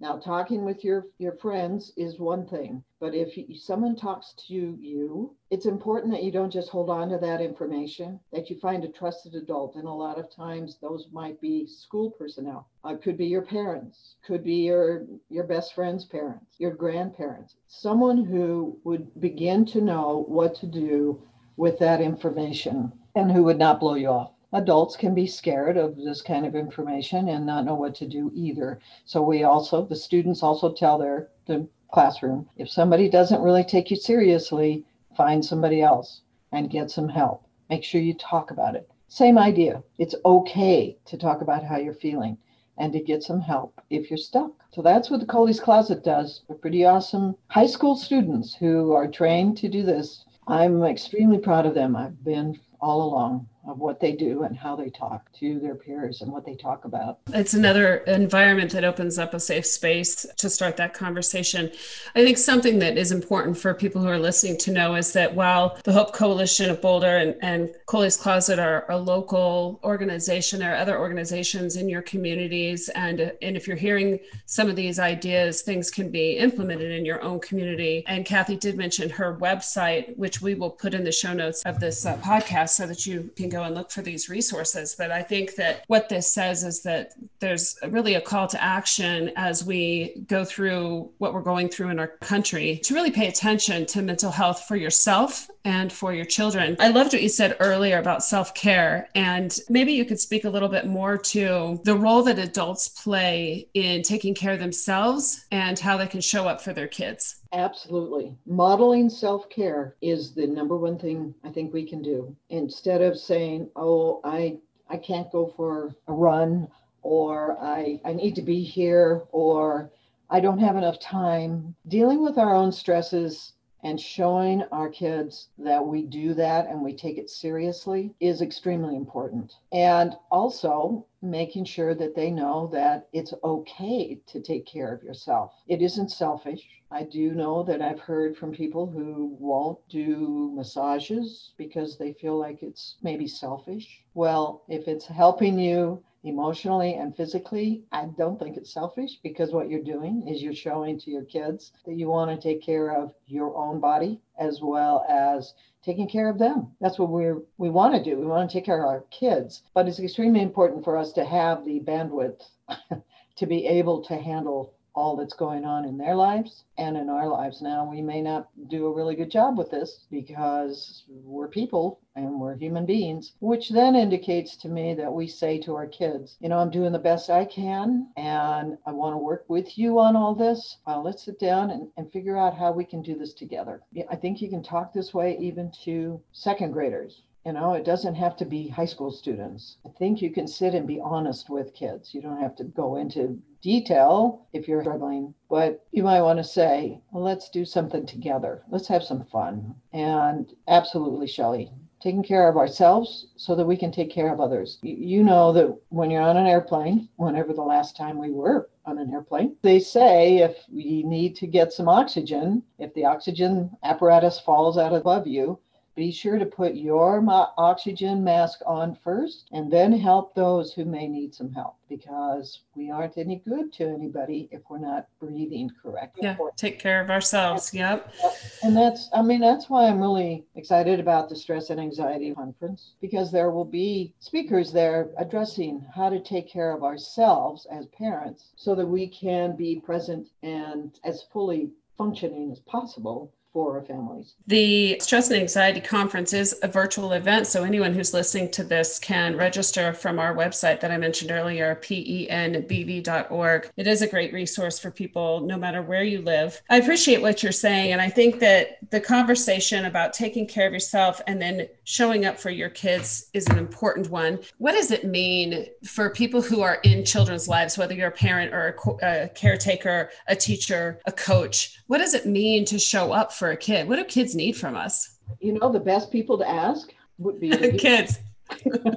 Now, 0.00 0.16
talking 0.16 0.64
with 0.64 0.84
your, 0.84 1.08
your 1.18 1.32
friends 1.32 1.92
is 1.96 2.20
one 2.20 2.46
thing, 2.46 2.84
but 3.00 3.16
if 3.16 3.34
someone 3.60 3.96
talks 3.96 4.32
to 4.46 4.54
you, 4.54 5.34
it's 5.50 5.66
important 5.66 6.12
that 6.12 6.22
you 6.22 6.30
don't 6.30 6.52
just 6.52 6.68
hold 6.68 6.88
on 6.88 7.08
to 7.08 7.18
that 7.18 7.40
information, 7.40 8.20
that 8.32 8.48
you 8.48 8.60
find 8.60 8.84
a 8.84 8.88
trusted 8.88 9.34
adult. 9.34 9.74
And 9.74 9.88
a 9.88 9.92
lot 9.92 10.16
of 10.16 10.30
times 10.30 10.78
those 10.80 11.08
might 11.10 11.40
be 11.40 11.66
school 11.66 12.12
personnel, 12.12 12.68
uh, 12.84 12.94
could 12.94 13.16
be 13.16 13.26
your 13.26 13.42
parents, 13.42 14.14
could 14.24 14.44
be 14.44 14.66
your, 14.66 15.04
your 15.30 15.44
best 15.44 15.74
friend's 15.74 16.04
parents, 16.04 16.54
your 16.58 16.74
grandparents, 16.74 17.56
someone 17.66 18.24
who 18.24 18.78
would 18.84 19.20
begin 19.20 19.66
to 19.66 19.80
know 19.80 20.24
what 20.28 20.54
to 20.56 20.66
do 20.66 21.20
with 21.56 21.76
that 21.80 22.00
information 22.00 22.92
and 23.16 23.32
who 23.32 23.42
would 23.42 23.58
not 23.58 23.80
blow 23.80 23.94
you 23.94 24.08
off 24.08 24.37
adults 24.52 24.96
can 24.96 25.14
be 25.14 25.26
scared 25.26 25.76
of 25.76 25.96
this 25.96 26.22
kind 26.22 26.46
of 26.46 26.54
information 26.54 27.28
and 27.28 27.44
not 27.44 27.64
know 27.64 27.74
what 27.74 27.94
to 27.96 28.06
do 28.06 28.30
either. 28.34 28.80
So 29.04 29.22
we 29.22 29.44
also, 29.44 29.84
the 29.84 29.96
students 29.96 30.42
also 30.42 30.72
tell 30.72 30.98
their 30.98 31.28
the 31.46 31.68
classroom, 31.92 32.48
if 32.56 32.68
somebody 32.68 33.08
doesn't 33.08 33.42
really 33.42 33.64
take 33.64 33.90
you 33.90 33.96
seriously, 33.96 34.84
find 35.16 35.44
somebody 35.44 35.82
else 35.82 36.22
and 36.52 36.70
get 36.70 36.90
some 36.90 37.08
help. 37.08 37.44
Make 37.70 37.84
sure 37.84 38.00
you 38.00 38.14
talk 38.14 38.50
about 38.50 38.74
it. 38.74 38.88
Same 39.08 39.38
idea. 39.38 39.82
It's 39.98 40.14
okay 40.24 40.98
to 41.06 41.16
talk 41.16 41.40
about 41.40 41.64
how 41.64 41.78
you're 41.78 41.94
feeling 41.94 42.38
and 42.76 42.92
to 42.92 43.00
get 43.00 43.22
some 43.22 43.40
help 43.40 43.80
if 43.90 44.10
you're 44.10 44.18
stuck. 44.18 44.52
So 44.70 44.82
that's 44.82 45.10
what 45.10 45.20
the 45.20 45.26
Coley's 45.26 45.60
Closet 45.60 46.04
does. 46.04 46.42
We're 46.46 46.56
pretty 46.56 46.84
awesome 46.84 47.36
high 47.48 47.66
school 47.66 47.96
students 47.96 48.54
who 48.54 48.92
are 48.92 49.08
trained 49.08 49.56
to 49.58 49.68
do 49.68 49.82
this. 49.82 50.24
I'm 50.46 50.82
extremely 50.84 51.38
proud 51.38 51.66
of 51.66 51.74
them. 51.74 51.96
I've 51.96 52.22
been 52.22 52.58
all 52.80 53.02
along 53.02 53.48
of 53.68 53.78
what 53.78 54.00
they 54.00 54.12
do 54.12 54.44
and 54.44 54.56
how 54.56 54.74
they 54.74 54.88
talk 54.88 55.30
to 55.32 55.60
their 55.60 55.74
peers 55.74 56.22
and 56.22 56.32
what 56.32 56.44
they 56.44 56.54
talk 56.54 56.86
about. 56.86 57.18
It's 57.34 57.54
another 57.54 57.98
environment 57.98 58.72
that 58.72 58.84
opens 58.84 59.18
up 59.18 59.34
a 59.34 59.40
safe 59.40 59.66
space 59.66 60.26
to 60.36 60.48
start 60.48 60.76
that 60.78 60.94
conversation. 60.94 61.70
I 62.16 62.24
think 62.24 62.38
something 62.38 62.78
that 62.78 62.96
is 62.96 63.12
important 63.12 63.58
for 63.58 63.74
people 63.74 64.00
who 64.00 64.08
are 64.08 64.18
listening 64.18 64.56
to 64.58 64.72
know 64.72 64.94
is 64.94 65.12
that 65.12 65.34
while 65.34 65.78
the 65.84 65.92
Hope 65.92 66.14
Coalition 66.14 66.70
of 66.70 66.80
Boulder 66.80 67.18
and, 67.18 67.36
and 67.42 67.70
Coley's 67.86 68.16
Closet 68.16 68.58
are 68.58 68.86
a 68.88 68.96
local 68.96 69.78
organization, 69.84 70.60
there 70.60 70.72
are 70.72 70.78
other 70.78 70.98
organizations 70.98 71.76
in 71.76 71.88
your 71.88 72.02
communities. 72.02 72.88
And, 72.90 73.32
and 73.42 73.56
if 73.56 73.68
you're 73.68 73.76
hearing 73.76 74.18
some 74.46 74.70
of 74.70 74.76
these 74.76 74.98
ideas, 74.98 75.60
things 75.62 75.90
can 75.90 76.10
be 76.10 76.38
implemented 76.38 76.92
in 76.92 77.04
your 77.04 77.22
own 77.22 77.38
community. 77.40 78.02
And 78.06 78.24
Kathy 78.24 78.56
did 78.56 78.76
mention 78.76 79.10
her 79.10 79.36
website, 79.36 80.16
which 80.16 80.40
we 80.40 80.54
will 80.54 80.70
put 80.70 80.94
in 80.94 81.04
the 81.04 81.12
show 81.12 81.34
notes 81.34 81.62
of 81.64 81.80
this 81.80 82.06
uh, 82.06 82.16
podcast 82.18 82.70
so 82.70 82.86
that 82.86 83.04
you 83.04 83.30
can 83.36 83.48
go 83.48 83.57
and 83.62 83.74
look 83.74 83.90
for 83.90 84.02
these 84.02 84.28
resources. 84.28 84.94
But 84.96 85.10
I 85.10 85.22
think 85.22 85.54
that 85.56 85.84
what 85.86 86.08
this 86.08 86.32
says 86.32 86.64
is 86.64 86.82
that 86.82 87.12
there's 87.40 87.78
really 87.88 88.14
a 88.14 88.20
call 88.20 88.46
to 88.48 88.62
action 88.62 89.32
as 89.36 89.64
we 89.64 90.24
go 90.26 90.44
through 90.44 91.10
what 91.18 91.34
we're 91.34 91.42
going 91.42 91.68
through 91.68 91.88
in 91.90 91.98
our 91.98 92.08
country 92.08 92.80
to 92.84 92.94
really 92.94 93.10
pay 93.10 93.28
attention 93.28 93.86
to 93.86 94.02
mental 94.02 94.30
health 94.30 94.64
for 94.66 94.76
yourself 94.76 95.48
and 95.64 95.92
for 95.92 96.14
your 96.14 96.24
children. 96.24 96.76
I 96.80 96.88
loved 96.88 97.12
what 97.12 97.22
you 97.22 97.28
said 97.28 97.56
earlier 97.60 97.98
about 97.98 98.24
self 98.24 98.54
care. 98.54 99.08
And 99.14 99.56
maybe 99.68 99.92
you 99.92 100.04
could 100.04 100.18
speak 100.18 100.44
a 100.44 100.50
little 100.50 100.68
bit 100.68 100.86
more 100.86 101.18
to 101.18 101.80
the 101.84 101.94
role 101.96 102.22
that 102.22 102.38
adults 102.38 102.88
play 102.88 103.68
in 103.74 104.02
taking 104.02 104.34
care 104.34 104.52
of 104.52 104.60
themselves 104.60 105.46
and 105.50 105.78
how 105.78 105.96
they 105.96 106.06
can 106.06 106.20
show 106.20 106.48
up 106.48 106.60
for 106.60 106.72
their 106.72 106.88
kids. 106.88 107.37
Absolutely. 107.52 108.36
Modeling 108.46 109.08
self 109.08 109.48
care 109.48 109.96
is 110.02 110.34
the 110.34 110.46
number 110.46 110.76
one 110.76 110.98
thing 110.98 111.34
I 111.44 111.50
think 111.50 111.72
we 111.72 111.84
can 111.84 112.02
do. 112.02 112.36
Instead 112.50 113.00
of 113.00 113.18
saying, 113.18 113.70
oh, 113.74 114.20
I, 114.22 114.58
I 114.88 114.98
can't 114.98 115.32
go 115.32 115.46
for 115.56 115.94
a 116.08 116.12
run, 116.12 116.68
or 117.02 117.58
I, 117.60 118.00
I 118.04 118.12
need 118.12 118.34
to 118.36 118.42
be 118.42 118.62
here, 118.62 119.22
or 119.32 119.90
I 120.28 120.40
don't 120.40 120.58
have 120.58 120.76
enough 120.76 121.00
time. 121.00 121.74
Dealing 121.88 122.22
with 122.22 122.36
our 122.36 122.54
own 122.54 122.70
stresses 122.70 123.54
and 123.82 124.00
showing 124.00 124.62
our 124.72 124.88
kids 124.88 125.48
that 125.58 125.84
we 125.84 126.02
do 126.02 126.34
that 126.34 126.66
and 126.66 126.82
we 126.82 126.94
take 126.94 127.18
it 127.18 127.30
seriously 127.30 128.14
is 128.20 128.42
extremely 128.42 128.96
important. 128.96 129.54
And 129.72 130.16
also 130.30 131.06
making 131.22 131.64
sure 131.64 131.94
that 131.94 132.14
they 132.14 132.30
know 132.30 132.68
that 132.72 133.08
it's 133.12 133.34
okay 133.42 134.20
to 134.26 134.40
take 134.40 134.66
care 134.66 134.92
of 134.92 135.02
yourself. 135.02 135.52
It 135.66 135.82
isn't 135.82 136.10
selfish. 136.10 136.66
I 136.90 137.02
do 137.02 137.32
know 137.32 137.62
that 137.64 137.82
I've 137.82 138.00
heard 138.00 138.36
from 138.36 138.52
people 138.52 138.86
who 138.86 139.36
won't 139.38 139.78
do 139.88 140.50
massages 140.54 141.52
because 141.58 141.98
they 141.98 142.14
feel 142.14 142.38
like 142.38 142.62
it's 142.62 142.96
maybe 143.02 143.26
selfish. 143.26 144.04
Well, 144.14 144.62
if 144.68 144.88
it's 144.88 145.06
helping 145.06 145.58
you 145.58 146.02
emotionally 146.28 146.94
and 146.94 147.16
physically, 147.16 147.84
I 147.92 148.06
don't 148.16 148.38
think 148.38 148.56
it's 148.56 148.72
selfish 148.72 149.18
because 149.22 149.52
what 149.52 149.68
you're 149.68 149.82
doing 149.82 150.28
is 150.28 150.42
you're 150.42 150.54
showing 150.54 150.98
to 151.00 151.10
your 151.10 151.24
kids 151.24 151.72
that 151.86 151.94
you 151.94 152.08
want 152.08 152.30
to 152.30 152.48
take 152.48 152.62
care 152.62 152.90
of 152.94 153.12
your 153.26 153.56
own 153.56 153.80
body 153.80 154.20
as 154.38 154.60
well 154.62 155.04
as 155.08 155.54
taking 155.82 156.08
care 156.08 156.28
of 156.28 156.38
them. 156.38 156.72
That's 156.80 156.98
what 156.98 157.10
we're 157.10 157.42
we 157.56 157.70
want 157.70 157.94
to 157.94 158.02
do. 158.02 158.18
We 158.18 158.26
want 158.26 158.50
to 158.50 158.56
take 158.56 158.64
care 158.64 158.82
of 158.82 158.88
our 158.88 159.04
kids, 159.10 159.62
but 159.74 159.88
it's 159.88 160.00
extremely 160.00 160.42
important 160.42 160.84
for 160.84 160.96
us 160.96 161.12
to 161.14 161.24
have 161.24 161.64
the 161.64 161.80
bandwidth 161.80 162.42
to 163.36 163.46
be 163.46 163.66
able 163.66 164.02
to 164.04 164.16
handle 164.16 164.74
all 164.98 165.16
that's 165.16 165.34
going 165.34 165.64
on 165.64 165.84
in 165.84 165.96
their 165.96 166.16
lives 166.16 166.64
and 166.76 166.96
in 166.96 167.08
our 167.08 167.28
lives. 167.28 167.62
Now, 167.62 167.88
we 167.88 168.02
may 168.02 168.20
not 168.20 168.48
do 168.68 168.86
a 168.86 168.92
really 168.92 169.14
good 169.14 169.30
job 169.30 169.56
with 169.56 169.70
this 169.70 170.06
because 170.10 171.04
we're 171.08 171.46
people 171.48 172.00
and 172.16 172.40
we're 172.40 172.56
human 172.56 172.84
beings, 172.84 173.34
which 173.38 173.70
then 173.70 173.94
indicates 173.94 174.56
to 174.56 174.68
me 174.68 174.94
that 174.94 175.12
we 175.12 175.28
say 175.28 175.58
to 175.60 175.76
our 175.76 175.86
kids, 175.86 176.36
you 176.40 176.48
know, 176.48 176.58
I'm 176.58 176.70
doing 176.70 176.92
the 176.92 176.98
best 176.98 177.30
I 177.30 177.44
can 177.44 178.08
and 178.16 178.76
I 178.86 178.92
want 178.92 179.14
to 179.14 179.18
work 179.18 179.44
with 179.46 179.78
you 179.78 180.00
on 180.00 180.16
all 180.16 180.34
this. 180.34 180.78
Uh, 180.86 181.00
let's 181.00 181.22
sit 181.24 181.38
down 181.38 181.70
and, 181.70 181.88
and 181.96 182.12
figure 182.12 182.36
out 182.36 182.56
how 182.56 182.72
we 182.72 182.84
can 182.84 183.00
do 183.00 183.16
this 183.16 183.34
together. 183.34 183.82
I 184.10 184.16
think 184.16 184.42
you 184.42 184.50
can 184.50 184.64
talk 184.64 184.92
this 184.92 185.14
way 185.14 185.38
even 185.38 185.70
to 185.84 186.20
second 186.32 186.72
graders 186.72 187.22
you 187.48 187.54
know, 187.54 187.72
it 187.72 187.86
doesn't 187.86 188.14
have 188.14 188.36
to 188.36 188.44
be 188.44 188.68
high 188.68 188.84
school 188.84 189.10
students. 189.10 189.78
I 189.86 189.88
think 189.98 190.20
you 190.20 190.30
can 190.30 190.46
sit 190.46 190.74
and 190.74 190.86
be 190.86 191.00
honest 191.00 191.48
with 191.48 191.72
kids. 191.72 192.12
You 192.12 192.20
don't 192.20 192.42
have 192.42 192.54
to 192.56 192.64
go 192.64 192.96
into 192.96 193.40
detail 193.62 194.46
if 194.52 194.68
you're 194.68 194.82
struggling, 194.82 195.32
but 195.48 195.82
you 195.90 196.02
might 196.02 196.20
want 196.20 196.38
to 196.40 196.44
say, 196.44 197.00
well, 197.10 197.24
let's 197.24 197.48
do 197.48 197.64
something 197.64 198.04
together. 198.04 198.64
Let's 198.68 198.88
have 198.88 199.02
some 199.02 199.24
fun. 199.24 199.74
And 199.94 200.52
absolutely, 200.68 201.26
Shelley, 201.26 201.72
taking 202.02 202.22
care 202.22 202.50
of 202.50 202.58
ourselves 202.58 203.28
so 203.36 203.54
that 203.54 203.66
we 203.66 203.78
can 203.78 203.92
take 203.92 204.10
care 204.10 204.30
of 204.30 204.40
others. 204.42 204.78
You 204.82 205.24
know 205.24 205.50
that 205.54 205.74
when 205.88 206.10
you're 206.10 206.20
on 206.20 206.36
an 206.36 206.46
airplane, 206.46 207.08
whenever 207.16 207.54
the 207.54 207.62
last 207.62 207.96
time 207.96 208.18
we 208.18 208.30
were 208.30 208.68
on 208.84 208.98
an 208.98 209.10
airplane, 209.10 209.56
they 209.62 209.78
say 209.78 210.36
if 210.40 210.54
we 210.70 211.02
need 211.02 211.34
to 211.36 211.46
get 211.46 211.72
some 211.72 211.88
oxygen, 211.88 212.62
if 212.78 212.92
the 212.92 213.06
oxygen 213.06 213.70
apparatus 213.82 214.38
falls 214.38 214.76
out 214.76 214.92
above 214.92 215.26
you, 215.26 215.58
be 215.98 216.12
sure 216.12 216.38
to 216.38 216.46
put 216.46 216.76
your 216.76 217.20
oxygen 217.58 218.22
mask 218.22 218.60
on 218.64 218.94
first 218.94 219.48
and 219.50 219.68
then 219.68 219.90
help 219.90 220.32
those 220.32 220.72
who 220.72 220.84
may 220.84 221.08
need 221.08 221.34
some 221.34 221.52
help 221.52 221.74
because 221.88 222.60
we 222.76 222.88
aren't 222.88 223.18
any 223.18 223.42
good 223.44 223.72
to 223.72 223.84
anybody 223.84 224.48
if 224.52 224.62
we're 224.70 224.78
not 224.78 225.08
breathing 225.18 225.68
correctly. 225.82 226.22
Yeah, 226.22 226.36
take 226.56 226.78
care 226.78 227.00
of 227.00 227.10
ourselves. 227.10 227.74
Yep. 227.74 228.14
And 228.62 228.76
that's, 228.76 229.10
I 229.12 229.22
mean, 229.22 229.40
that's 229.40 229.68
why 229.68 229.88
I'm 229.88 230.00
really 230.00 230.46
excited 230.54 231.00
about 231.00 231.28
the 231.28 231.34
Stress 231.34 231.70
and 231.70 231.80
Anxiety 231.80 232.32
Conference 232.32 232.92
because 233.00 233.32
there 233.32 233.50
will 233.50 233.64
be 233.64 234.14
speakers 234.20 234.70
there 234.70 235.10
addressing 235.18 235.84
how 235.92 236.10
to 236.10 236.20
take 236.20 236.48
care 236.48 236.72
of 236.72 236.84
ourselves 236.84 237.66
as 237.72 237.86
parents 237.86 238.52
so 238.54 238.76
that 238.76 238.86
we 238.86 239.08
can 239.08 239.56
be 239.56 239.80
present 239.80 240.28
and 240.44 241.00
as 241.04 241.24
fully 241.32 241.70
functioning 241.96 242.52
as 242.52 242.60
possible 242.60 243.32
for 243.52 243.78
our 243.78 243.84
families. 243.84 244.34
The 244.46 244.98
Stress 245.00 245.30
and 245.30 245.40
Anxiety 245.40 245.80
Conference 245.80 246.32
is 246.32 246.54
a 246.62 246.68
virtual 246.68 247.12
event, 247.12 247.46
so 247.46 247.64
anyone 247.64 247.94
who's 247.94 248.12
listening 248.12 248.50
to 248.52 248.64
this 248.64 248.98
can 248.98 249.36
register 249.36 249.92
from 249.92 250.18
our 250.18 250.34
website 250.34 250.80
that 250.80 250.90
I 250.90 250.98
mentioned 250.98 251.30
earlier, 251.30 251.78
penbv.org. 251.82 253.70
It 253.76 253.86
is 253.86 254.02
a 254.02 254.06
great 254.06 254.32
resource 254.32 254.78
for 254.78 254.90
people 254.90 255.40
no 255.40 255.56
matter 255.56 255.82
where 255.82 256.02
you 256.02 256.20
live. 256.20 256.60
I 256.68 256.76
appreciate 256.76 257.22
what 257.22 257.42
you're 257.42 257.52
saying, 257.52 257.92
and 257.92 258.00
I 258.00 258.10
think 258.10 258.38
that 258.40 258.78
the 258.90 259.00
conversation 259.00 259.86
about 259.86 260.12
taking 260.12 260.46
care 260.46 260.66
of 260.66 260.72
yourself 260.72 261.20
and 261.26 261.40
then 261.40 261.68
showing 261.84 262.26
up 262.26 262.38
for 262.38 262.50
your 262.50 262.68
kids 262.68 263.30
is 263.32 263.46
an 263.46 263.58
important 263.58 264.10
one. 264.10 264.38
What 264.58 264.72
does 264.72 264.90
it 264.90 265.04
mean 265.04 265.66
for 265.84 266.10
people 266.10 266.42
who 266.42 266.60
are 266.60 266.80
in 266.84 267.04
children's 267.04 267.48
lives, 267.48 267.78
whether 267.78 267.94
you're 267.94 268.08
a 268.08 268.12
parent 268.12 268.52
or 268.52 268.76
a, 269.02 269.24
a 269.24 269.28
caretaker, 269.28 270.10
a 270.26 270.36
teacher, 270.36 271.00
a 271.06 271.12
coach? 271.12 271.82
What 271.86 271.98
does 271.98 272.14
it 272.14 272.26
mean 272.26 272.66
to 272.66 272.78
show 272.78 273.12
up 273.12 273.32
for 273.38 273.50
a 273.50 273.56
kid? 273.56 273.88
What 273.88 273.96
do 273.96 274.04
kids 274.04 274.34
need 274.34 274.56
from 274.56 274.74
us? 274.74 275.18
You 275.40 275.52
know, 275.58 275.70
the 275.70 275.80
best 275.80 276.10
people 276.10 276.38
to 276.38 276.48
ask 276.48 276.92
would 277.18 277.40
be 277.40 277.50
the 277.50 277.72
kids. 277.78 278.18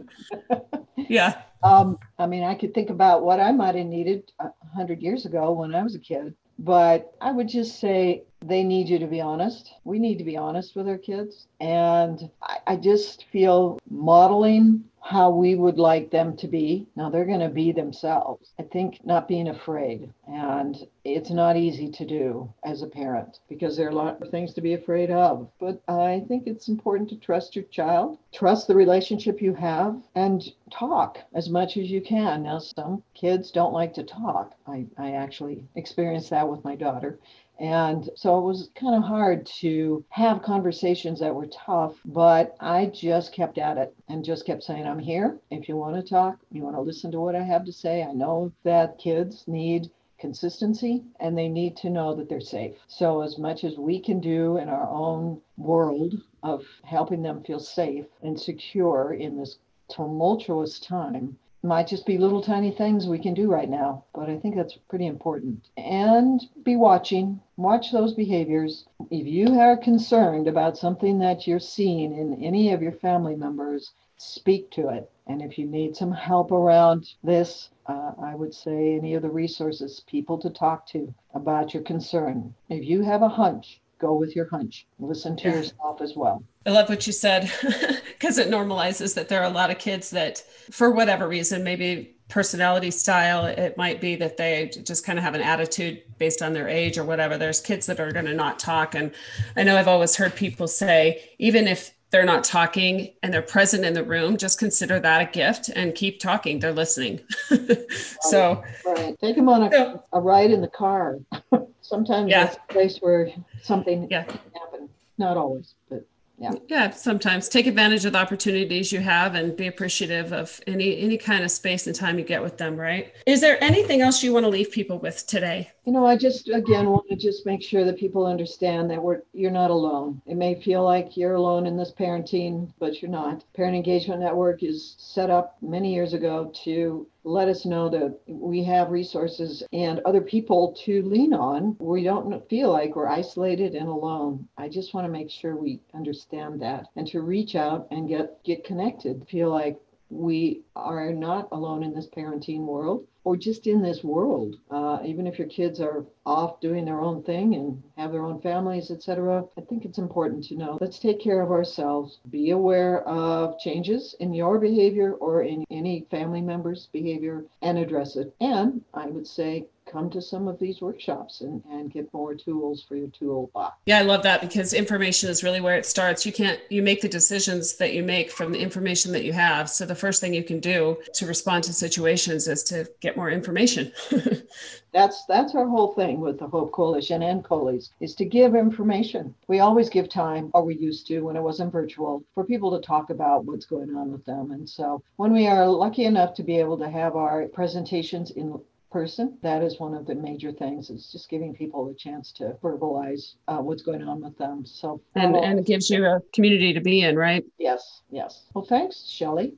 yeah. 0.96 1.42
Um, 1.64 2.00
I 2.18 2.26
mean, 2.26 2.44
I 2.44 2.56
could 2.56 2.74
think 2.74 2.90
about 2.90 3.24
what 3.24 3.40
I 3.40 3.52
might 3.52 3.76
have 3.76 3.86
needed 3.86 4.32
a 4.40 4.50
hundred 4.76 5.02
years 5.02 5.26
ago 5.26 5.52
when 5.52 5.76
I 5.76 5.84
was 5.84 5.96
a 5.96 6.00
kid, 6.00 6.34
but 6.58 7.14
I 7.22 7.32
would 7.32 7.48
just 7.48 7.80
say 7.80 8.24
they 8.44 8.64
need 8.64 8.90
you 8.90 9.00
to 9.00 9.08
be 9.08 9.22
honest. 9.22 9.74
We 9.84 10.00
need 10.00 10.18
to 10.18 10.24
be 10.24 10.38
honest 10.38 10.76
with 10.76 10.88
our 10.88 10.98
kids. 10.98 11.48
And 11.60 12.30
I, 12.42 12.58
I 12.68 12.76
just 12.76 13.26
feel 13.32 13.80
modeling 13.90 14.84
how 15.04 15.32
we 15.32 15.56
would 15.56 15.80
like 15.80 16.12
them 16.12 16.38
to 16.38 16.48
be. 16.48 16.88
Now 16.96 17.10
they're 17.10 17.26
going 17.26 17.40
to 17.40 17.50
be 17.50 17.72
themselves. 17.72 18.52
I 18.60 18.64
think 18.64 19.04
not 19.04 19.28
being 19.28 19.48
afraid. 19.48 20.14
And 20.28 20.78
it's 21.04 21.32
not 21.32 21.58
easy 21.58 21.90
to 21.90 22.06
do 22.06 22.54
as 22.64 22.82
a 22.82 22.88
parent 22.88 23.40
because 23.50 23.76
there 23.76 23.88
are 23.88 23.92
a 23.92 23.96
lot 23.96 24.22
of 24.22 24.30
things 24.30 24.54
to 24.54 24.62
be 24.62 24.74
afraid 24.74 25.10
of. 25.10 25.50
But 25.60 25.82
I 25.88 26.24
think 26.28 26.46
it's 26.46 26.68
important 26.68 27.10
to 27.10 27.16
trust 27.16 27.56
your 27.56 27.66
child, 27.66 28.20
trust 28.32 28.68
the 28.68 28.76
relationship 28.76 29.42
you 29.42 29.54
have, 29.56 30.00
and 30.16 30.44
talk 30.72 31.18
as 31.34 31.50
much 31.50 31.78
as 31.78 31.90
you 31.90 32.02
can. 32.02 32.44
Now, 32.44 32.60
some 32.60 33.04
kids 33.16 33.52
don't 33.52 33.74
like 33.74 33.94
to 33.96 34.04
talk. 34.04 34.54
I, 34.68 34.86
I 34.98 35.14
actually 35.14 35.64
experienced 35.76 36.30
that 36.30 36.48
with 36.48 36.64
my 36.64 36.76
daughter. 36.76 37.20
And 37.62 38.10
so 38.16 38.40
it 38.40 38.42
was 38.42 38.72
kind 38.74 38.96
of 38.96 39.04
hard 39.04 39.46
to 39.62 40.04
have 40.10 40.42
conversations 40.42 41.20
that 41.20 41.36
were 41.36 41.46
tough, 41.46 41.96
but 42.04 42.56
I 42.60 42.88
just 42.88 43.34
kept 43.34 43.60
at 43.60 43.78
it 43.78 43.96
and 44.10 44.26
just 44.26 44.48
kept 44.48 44.64
saying, 44.64 44.88
I'm 44.88 44.98
here. 44.98 45.38
If 45.52 45.70
you 45.70 45.78
want 45.78 45.96
to 45.96 46.02
talk, 46.02 46.40
you 46.52 46.64
want 46.64 46.76
to 46.76 46.82
listen 46.82 47.12
to 47.12 47.22
what 47.22 47.36
I 47.36 47.44
have 47.44 47.64
to 47.66 47.72
say. 47.72 48.02
I 48.02 48.14
know 48.14 48.52
that 48.64 48.98
kids 48.98 49.48
need 49.48 49.92
consistency 50.18 51.04
and 51.20 51.38
they 51.38 51.48
need 51.48 51.78
to 51.78 51.92
know 51.92 52.16
that 52.16 52.30
they're 52.30 52.42
safe. 52.42 52.78
So, 52.88 53.22
as 53.22 53.38
much 53.38 53.64
as 53.64 53.78
we 53.78 54.00
can 54.00 54.20
do 54.20 54.58
in 54.58 54.68
our 54.68 54.90
own 54.90 55.40
world 55.56 56.16
of 56.42 56.66
helping 56.84 57.22
them 57.22 57.44
feel 57.44 57.60
safe 57.60 58.08
and 58.24 58.40
secure 58.40 59.14
in 59.14 59.38
this 59.38 59.60
tumultuous 59.88 60.80
time, 60.80 61.38
might 61.64 61.88
just 61.88 62.06
be 62.06 62.18
little 62.18 62.42
tiny 62.42 62.72
things 62.72 63.08
we 63.08 63.20
can 63.20 63.34
do 63.34 63.50
right 63.50 63.70
now, 63.70 64.04
but 64.14 64.30
I 64.30 64.38
think 64.38 64.56
that's 64.56 64.78
pretty 64.90 65.06
important. 65.06 65.70
And 65.78 66.42
be 66.64 66.76
watching, 66.76 67.40
watch 67.58 67.92
those 67.92 68.14
behaviors. 68.14 68.86
If 69.12 69.28
you 69.28 69.60
are 69.60 69.78
concerned 69.78 70.48
about 70.48 70.78
something 70.78 71.20
that 71.20 71.46
you're 71.46 71.60
seeing 71.60 72.18
in 72.18 72.44
any 72.44 72.72
of 72.74 72.82
your 72.82 72.94
family 72.94 73.36
members, 73.36 73.92
speak 74.18 74.72
to 74.72 74.90
it. 74.90 75.12
And 75.28 75.42
if 75.42 75.58
you 75.58 75.66
need 75.66 75.96
some 75.96 76.12
help 76.12 76.52
around 76.52 77.14
this, 77.24 77.70
uh, 77.86 78.12
I 78.22 78.36
would 78.36 78.54
say 78.54 78.96
any 78.96 79.14
of 79.14 79.22
the 79.22 79.30
resources, 79.30 80.04
people 80.08 80.38
to 80.40 80.50
talk 80.50 80.88
to 80.88 81.14
about 81.34 81.74
your 81.74 81.84
concern. 81.84 82.54
If 82.70 82.84
you 82.86 83.02
have 83.02 83.22
a 83.22 83.30
hunch, 83.30 83.82
go 84.02 84.16
with 84.16 84.36
your 84.36 84.50
hunch. 84.50 84.88
Listen 85.00 85.38
to 85.38 85.50
yeah. 85.50 85.56
yourself 85.56 86.02
as 86.02 86.16
well. 86.16 86.44
I 86.66 86.72
love 86.72 86.90
what 86.90 87.08
you 87.08 87.14
said 87.14 87.52
because 88.04 88.38
it 88.38 88.50
normalizes 88.50 89.16
that 89.16 89.30
there 89.30 89.42
are 89.42 89.50
a 89.50 89.54
lot 89.54 89.72
of 89.72 89.78
kids 89.78 90.10
that, 90.10 90.40
for 90.72 90.92
whatever 90.92 91.28
reason, 91.28 91.64
maybe 91.64 92.16
personality 92.28 92.92
style, 92.92 93.46
it 93.46 93.78
might 93.78 94.00
be 94.00 94.16
that 94.16 94.38
they 94.38 94.72
just 94.84 95.06
kind 95.06 95.20
of 95.20 95.24
have 95.24 95.36
an 95.36 95.42
attitude 95.42 96.02
based 96.18 96.42
on 96.42 96.54
their 96.54 96.68
age 96.68 96.98
or 96.98 97.04
whatever. 97.04 97.38
There's 97.38 97.60
kids 97.60 97.86
that 97.88 98.00
are 98.00 98.12
going 98.12 98.26
to 98.26 98.34
not 98.34 98.58
talk. 98.58 98.96
And 98.96 99.12
I 99.56 99.64
know 99.64 99.78
I've 99.78 99.88
always 99.88 100.16
heard 100.16 100.36
people 100.36 100.68
say, 100.68 101.30
even 101.40 101.68
if 101.68 101.94
they're 102.12 102.26
not 102.26 102.44
talking 102.44 103.14
and 103.24 103.34
they're 103.34 103.42
present 103.42 103.86
in 103.86 103.94
the 103.94 104.04
room, 104.04 104.38
just 104.38 104.60
consider 104.60 105.00
that 105.00 105.22
a 105.22 105.32
gift 105.32 105.70
and 105.70 105.96
keep 105.96 106.20
talking. 106.20 106.60
They're 106.60 106.74
listening. 106.74 107.22
so, 108.22 108.64
right. 108.86 109.18
take 109.20 109.38
them 109.38 109.50
on 109.50 109.74
a, 109.74 110.04
a 110.12 110.20
ride 110.20 110.52
in 110.52 110.62
the 110.62 110.68
car. 110.68 111.20
Sometimes 111.82 112.30
yeah. 112.30 112.46
that's 112.46 112.58
a 112.58 112.74
place 112.74 113.00
where 113.00 113.30
something 113.64 114.08
yeah. 114.12 114.24
can 114.24 114.40
happen. 114.54 114.90
Not 115.18 115.38
always, 115.38 115.76
but 115.90 116.06
yeah. 116.42 116.54
Yeah 116.68 116.90
sometimes. 116.90 117.48
Take 117.48 117.68
advantage 117.68 118.04
of 118.06 118.14
the 118.14 118.18
opportunities 118.18 118.92
you 118.92 119.00
have 119.00 119.36
and 119.36 119.56
be 119.56 119.68
appreciative 119.68 120.34
of 120.34 120.60
any 120.66 121.00
any 121.00 121.18
kind 121.18 121.44
of 121.44 121.52
space 121.52 121.86
and 121.86 121.96
time 121.96 122.18
you 122.18 122.26
get 122.26 122.42
with 122.42 122.58
them 122.58 122.76
right? 122.76 123.14
Is 123.28 123.42
there 123.42 123.64
anything 123.64 124.02
else 124.02 124.24
you 124.24 124.34
want 124.34 124.46
to 124.46 124.50
leave 124.50 124.72
people 124.72 124.98
with 124.98 125.28
today? 125.28 125.72
You 125.86 125.94
know 125.94 126.06
i 126.06 126.16
just 126.16 126.50
again 126.50 126.90
want 126.90 127.08
to 127.10 127.16
just 127.16 127.46
make 127.46 127.62
sure 127.62 127.86
that 127.86 127.98
people 127.98 128.26
understand 128.26 128.90
that 128.90 129.02
we're 129.02 129.22
you're 129.34 129.52
not 129.52 129.70
alone. 129.70 130.22
It 130.26 130.36
may 130.36 130.60
feel 130.62 130.84
like 130.84 131.16
you're 131.16 131.36
alone 131.36 131.68
in 131.68 131.78
this 131.78 131.92
parenting 131.92 132.72
but 132.80 133.02
you're 133.02 133.12
not. 133.12 133.44
Parent 133.54 133.76
engagement 133.76 134.22
network 134.22 134.64
is 134.64 134.96
set 134.98 135.30
up 135.30 135.58
many 135.62 135.94
years 135.94 136.14
ago 136.14 136.52
to 136.64 137.06
let 137.24 137.48
us 137.48 137.66
know 137.66 137.90
that 137.90 138.18
we 138.28 138.64
have 138.64 138.90
resources 138.90 139.64
and 139.72 140.00
other 140.06 140.22
people 140.22 140.76
to 140.86 141.04
lean 141.04 141.34
on. 141.34 141.78
We 141.80 142.04
don't 142.04 142.48
feel 142.50 142.72
like 142.72 142.96
we're 142.96 143.08
isolated 143.08 143.76
and 143.76 143.88
alone. 143.88 144.48
I 144.58 144.70
just 144.70 144.94
want 144.94 145.06
to 145.06 145.12
make 145.12 145.30
sure 145.30 145.56
we 145.56 145.80
understand 145.94 146.62
that 146.62 146.88
and 146.96 147.08
to 147.08 147.22
reach 147.22 147.56
out 147.56 147.88
and 147.92 148.08
get 148.08 148.44
get 148.44 148.64
connected. 148.64 149.28
Feel 149.30 149.50
like 149.50 149.80
we 150.10 150.62
are 150.76 151.14
not 151.14 151.48
alone 151.52 151.84
in 151.84 151.94
this 151.94 152.08
parenting 152.08 152.62
world 152.62 153.06
or 153.24 153.38
just 153.38 153.68
in 153.68 153.82
this 153.82 154.04
world. 154.04 154.58
Uh, 154.70 155.00
even 155.06 155.28
if 155.28 155.38
your 155.38 155.48
kids 155.48 155.80
are 155.80 156.06
off 156.26 156.60
doing 156.60 156.86
their 156.86 157.02
own 157.02 157.24
thing 157.24 157.56
and 157.56 157.82
have 157.98 158.12
their 158.12 158.26
own 158.26 158.42
families, 158.42 158.92
etc., 158.92 159.44
I 159.58 159.62
think 159.62 159.86
it's 159.86 159.98
important 159.98 160.44
to 160.46 160.56
know 160.56 160.78
let's 160.82 161.00
take 161.00 161.20
care 161.20 161.42
of 161.42 161.52
ourselves. 161.52 162.20
Be 162.30 162.52
aware 162.52 163.04
of 163.08 163.60
changes 163.60 164.16
in 164.20 164.34
your 164.34 164.60
behavior 164.60 165.14
or 165.14 165.44
in 165.44 165.66
any 165.70 166.06
family 166.12 166.42
member's 166.42 166.88
behavior 166.92 167.46
and 167.62 167.78
address 167.78 168.16
it. 168.16 168.34
And 168.40 168.82
I 168.94 169.08
would 169.08 169.28
say 169.28 169.68
come 169.92 170.10
to 170.10 170.22
some 170.22 170.48
of 170.48 170.58
these 170.60 170.82
workshops 170.82 171.42
and, 171.42 171.64
and 171.70 171.92
get 171.92 172.12
more 172.14 172.34
tools 172.34 172.84
for 172.88 172.96
your 172.96 173.10
toolbox. 173.10 173.78
Yeah, 173.86 174.00
I 174.00 174.04
love 174.04 174.24
that 174.24 174.42
because 174.42 174.74
information 174.74 175.30
is 175.30 175.44
really 175.44 175.62
where 175.62 175.76
it 175.76 175.86
starts. 175.86 176.26
You 176.26 176.32
can't, 176.32 176.60
you 176.70 176.82
make 176.82 177.02
the 177.02 177.10
decisions 177.10 177.76
that 177.78 177.94
you 177.94 178.04
make 178.04 178.32
from 178.32 178.52
the 178.52 178.60
information 178.60 179.12
that 179.12 179.24
you 179.24 179.34
have. 179.34 179.70
So 179.70 179.86
the 179.86 179.96
first 179.96 180.22
thing 180.22 180.34
you 180.34 180.44
can 180.44 180.60
do 180.60 180.98
to 181.16 181.26
respond 181.26 181.64
to 181.66 181.74
situations 181.74 182.48
is 182.48 182.64
to 182.64 182.90
get 183.02 183.18
more 183.18 183.30
information. 183.30 183.92
that's 184.94 185.26
that's 185.26 185.56
our 185.56 185.68
whole 185.68 185.94
thing 185.94 186.20
with 186.20 186.38
the 186.38 186.48
Hope 186.48 186.72
Coalition 186.72 187.22
and 187.22 187.44
Coley's 187.44 187.92
is 188.00 188.14
to 188.16 188.26
give 188.26 188.56
information. 188.56 189.34
We 189.48 189.60
always 189.60 189.90
give 189.90 190.10
time, 190.10 190.52
or 190.54 190.64
we 190.64 190.76
used 190.76 191.08
to 191.08 191.22
when 191.22 191.36
it 191.36 191.42
wasn't 191.42 191.72
virtual, 191.72 192.24
for 192.34 192.44
people 192.44 192.72
to 192.78 192.86
talk 192.86 193.10
about 193.10 193.46
what's 193.46 193.66
going 193.66 193.96
on 193.96 194.12
with 194.12 194.26
them. 194.26 194.52
And 194.52 194.70
so 194.70 195.02
when 195.16 195.34
we 195.34 195.48
are 195.48 195.68
lucky 195.68 196.06
enough 196.06 196.34
to 196.36 196.44
be 196.44 196.60
able 196.60 196.78
to 196.80 196.90
have 196.90 197.16
our 197.16 197.48
presentations 197.48 198.32
in 198.32 198.60
person. 198.92 199.38
That 199.42 199.64
is 199.64 199.80
one 199.80 199.94
of 199.94 200.06
the 200.06 200.16
major 200.16 200.52
things. 200.52 200.90
Is 200.90 201.12
just 201.12 201.30
giving 201.30 201.54
people 201.54 201.90
a 201.90 201.96
chance 201.96 202.32
to 202.34 202.58
verbalize 202.62 203.36
uh, 203.48 203.58
what's 203.58 203.82
going 203.82 204.04
on 204.04 204.22
with 204.22 204.38
them. 204.38 204.66
So 204.66 205.02
and 205.16 205.36
and 205.36 205.60
it 205.60 205.66
gives 205.66 205.90
you 205.90 206.06
a 206.06 206.20
community 206.34 206.74
to 206.74 206.82
be 206.82 207.02
in, 207.02 207.16
right? 207.16 207.44
Yes, 207.58 208.02
yes. 208.10 208.44
Well, 208.54 208.66
thanks, 208.66 209.08
Shelley. 209.08 209.56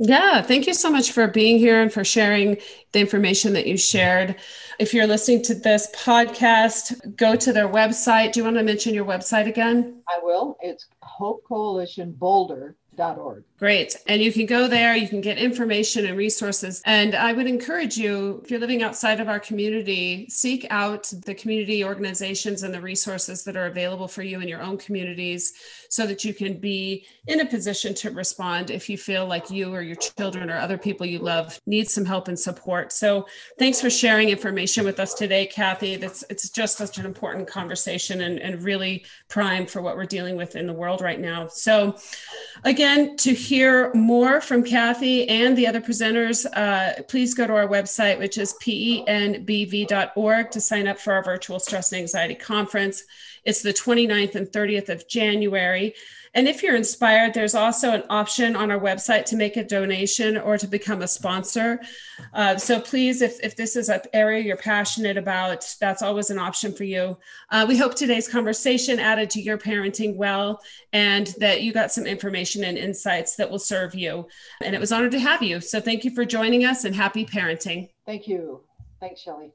Yeah, 0.00 0.42
thank 0.42 0.68
you 0.68 0.74
so 0.74 0.90
much 0.90 1.10
for 1.10 1.26
being 1.26 1.58
here 1.58 1.82
and 1.82 1.92
for 1.92 2.04
sharing 2.04 2.58
the 2.92 3.00
information 3.00 3.52
that 3.54 3.66
you 3.66 3.76
shared. 3.76 4.36
If 4.78 4.94
you're 4.94 5.08
listening 5.08 5.42
to 5.42 5.54
this 5.54 5.88
podcast, 5.92 7.16
go 7.16 7.34
to 7.34 7.52
their 7.52 7.68
website. 7.68 8.32
Do 8.32 8.38
you 8.38 8.44
want 8.44 8.58
to 8.58 8.62
mention 8.62 8.94
your 8.94 9.04
website 9.04 9.48
again? 9.48 10.00
I 10.08 10.20
will. 10.22 10.56
It's 10.60 10.86
Hope 11.02 11.42
Coalition 11.42 12.12
Boulder 12.12 12.76
Org. 12.98 13.44
Great. 13.58 13.96
And 14.06 14.22
you 14.22 14.32
can 14.32 14.46
go 14.46 14.68
there, 14.68 14.96
you 14.96 15.08
can 15.08 15.20
get 15.20 15.36
information 15.36 16.06
and 16.06 16.16
resources. 16.16 16.80
And 16.84 17.14
I 17.14 17.32
would 17.32 17.46
encourage 17.46 17.96
you, 17.96 18.40
if 18.44 18.50
you're 18.50 18.60
living 18.60 18.82
outside 18.82 19.20
of 19.20 19.28
our 19.28 19.40
community, 19.40 20.26
seek 20.28 20.66
out 20.70 21.12
the 21.24 21.34
community 21.34 21.84
organizations 21.84 22.62
and 22.62 22.72
the 22.72 22.80
resources 22.80 23.44
that 23.44 23.56
are 23.56 23.66
available 23.66 24.06
for 24.08 24.22
you 24.22 24.40
in 24.40 24.48
your 24.48 24.62
own 24.62 24.78
communities 24.78 25.54
so 25.90 26.06
that 26.06 26.24
you 26.24 26.34
can 26.34 26.58
be 26.58 27.06
in 27.26 27.40
a 27.40 27.46
position 27.46 27.94
to 27.94 28.10
respond 28.10 28.70
if 28.70 28.88
you 28.88 28.96
feel 28.98 29.26
like 29.26 29.50
you 29.50 29.74
or 29.74 29.82
your 29.82 29.96
children 29.96 30.50
or 30.50 30.58
other 30.58 30.78
people 30.78 31.06
you 31.06 31.18
love 31.18 31.60
need 31.66 31.88
some 31.88 32.04
help 32.04 32.28
and 32.28 32.38
support. 32.38 32.92
So 32.92 33.26
thanks 33.58 33.80
for 33.80 33.90
sharing 33.90 34.28
information 34.28 34.84
with 34.84 35.00
us 35.00 35.14
today, 35.14 35.46
Kathy. 35.46 35.96
That's 35.96 36.24
it's 36.30 36.50
just 36.50 36.76
such 36.76 36.98
an 36.98 37.06
important 37.06 37.48
conversation 37.48 38.20
and, 38.20 38.38
and 38.38 38.62
really 38.62 39.04
prime 39.28 39.66
for 39.66 39.82
what 39.82 39.96
we're 39.96 40.04
dealing 40.04 40.36
with 40.36 40.56
in 40.56 40.66
the 40.66 40.72
world 40.72 41.00
right 41.00 41.20
now. 41.20 41.48
So 41.48 41.96
again, 42.64 42.87
to 43.18 43.34
hear 43.34 43.92
more 43.94 44.40
from 44.40 44.62
Kathy 44.62 45.28
and 45.28 45.56
the 45.56 45.66
other 45.66 45.80
presenters, 45.80 46.46
uh, 46.54 47.02
please 47.04 47.34
go 47.34 47.46
to 47.46 47.54
our 47.54 47.66
website, 47.68 48.18
which 48.18 48.38
is 48.38 48.54
penbv.org 48.62 50.50
to 50.50 50.60
sign 50.60 50.88
up 50.88 50.98
for 50.98 51.12
our 51.12 51.22
virtual 51.22 51.60
stress 51.60 51.92
and 51.92 52.00
anxiety 52.00 52.34
conference. 52.34 53.04
It's 53.44 53.62
the 53.62 53.72
29th 53.72 54.34
and 54.34 54.46
30th 54.46 54.88
of 54.88 55.08
January. 55.08 55.94
And 56.38 56.46
if 56.46 56.62
you're 56.62 56.76
inspired, 56.76 57.34
there's 57.34 57.56
also 57.56 57.90
an 57.90 58.04
option 58.10 58.54
on 58.54 58.70
our 58.70 58.78
website 58.78 59.24
to 59.24 59.36
make 59.36 59.56
a 59.56 59.64
donation 59.64 60.36
or 60.36 60.56
to 60.56 60.68
become 60.68 61.02
a 61.02 61.08
sponsor. 61.08 61.80
Uh, 62.32 62.56
so 62.56 62.78
please, 62.78 63.22
if, 63.22 63.40
if 63.42 63.56
this 63.56 63.74
is 63.74 63.88
an 63.88 64.02
area 64.12 64.40
you're 64.44 64.56
passionate 64.56 65.16
about, 65.16 65.66
that's 65.80 66.00
always 66.00 66.30
an 66.30 66.38
option 66.38 66.72
for 66.72 66.84
you. 66.84 67.18
Uh, 67.50 67.66
we 67.68 67.76
hope 67.76 67.96
today's 67.96 68.28
conversation 68.28 69.00
added 69.00 69.30
to 69.30 69.42
your 69.42 69.58
parenting 69.58 70.14
well 70.14 70.60
and 70.92 71.34
that 71.40 71.62
you 71.62 71.72
got 71.72 71.90
some 71.90 72.06
information 72.06 72.62
and 72.62 72.78
insights 72.78 73.34
that 73.34 73.50
will 73.50 73.58
serve 73.58 73.96
you. 73.96 74.28
And 74.62 74.76
it 74.76 74.80
was 74.80 74.92
honored 74.92 75.10
to 75.10 75.18
have 75.18 75.42
you. 75.42 75.60
So 75.60 75.80
thank 75.80 76.04
you 76.04 76.12
for 76.12 76.24
joining 76.24 76.64
us 76.64 76.84
and 76.84 76.94
happy 76.94 77.26
parenting. 77.26 77.88
Thank 78.06 78.28
you. 78.28 78.60
Thanks, 79.00 79.22
Shelley. 79.22 79.46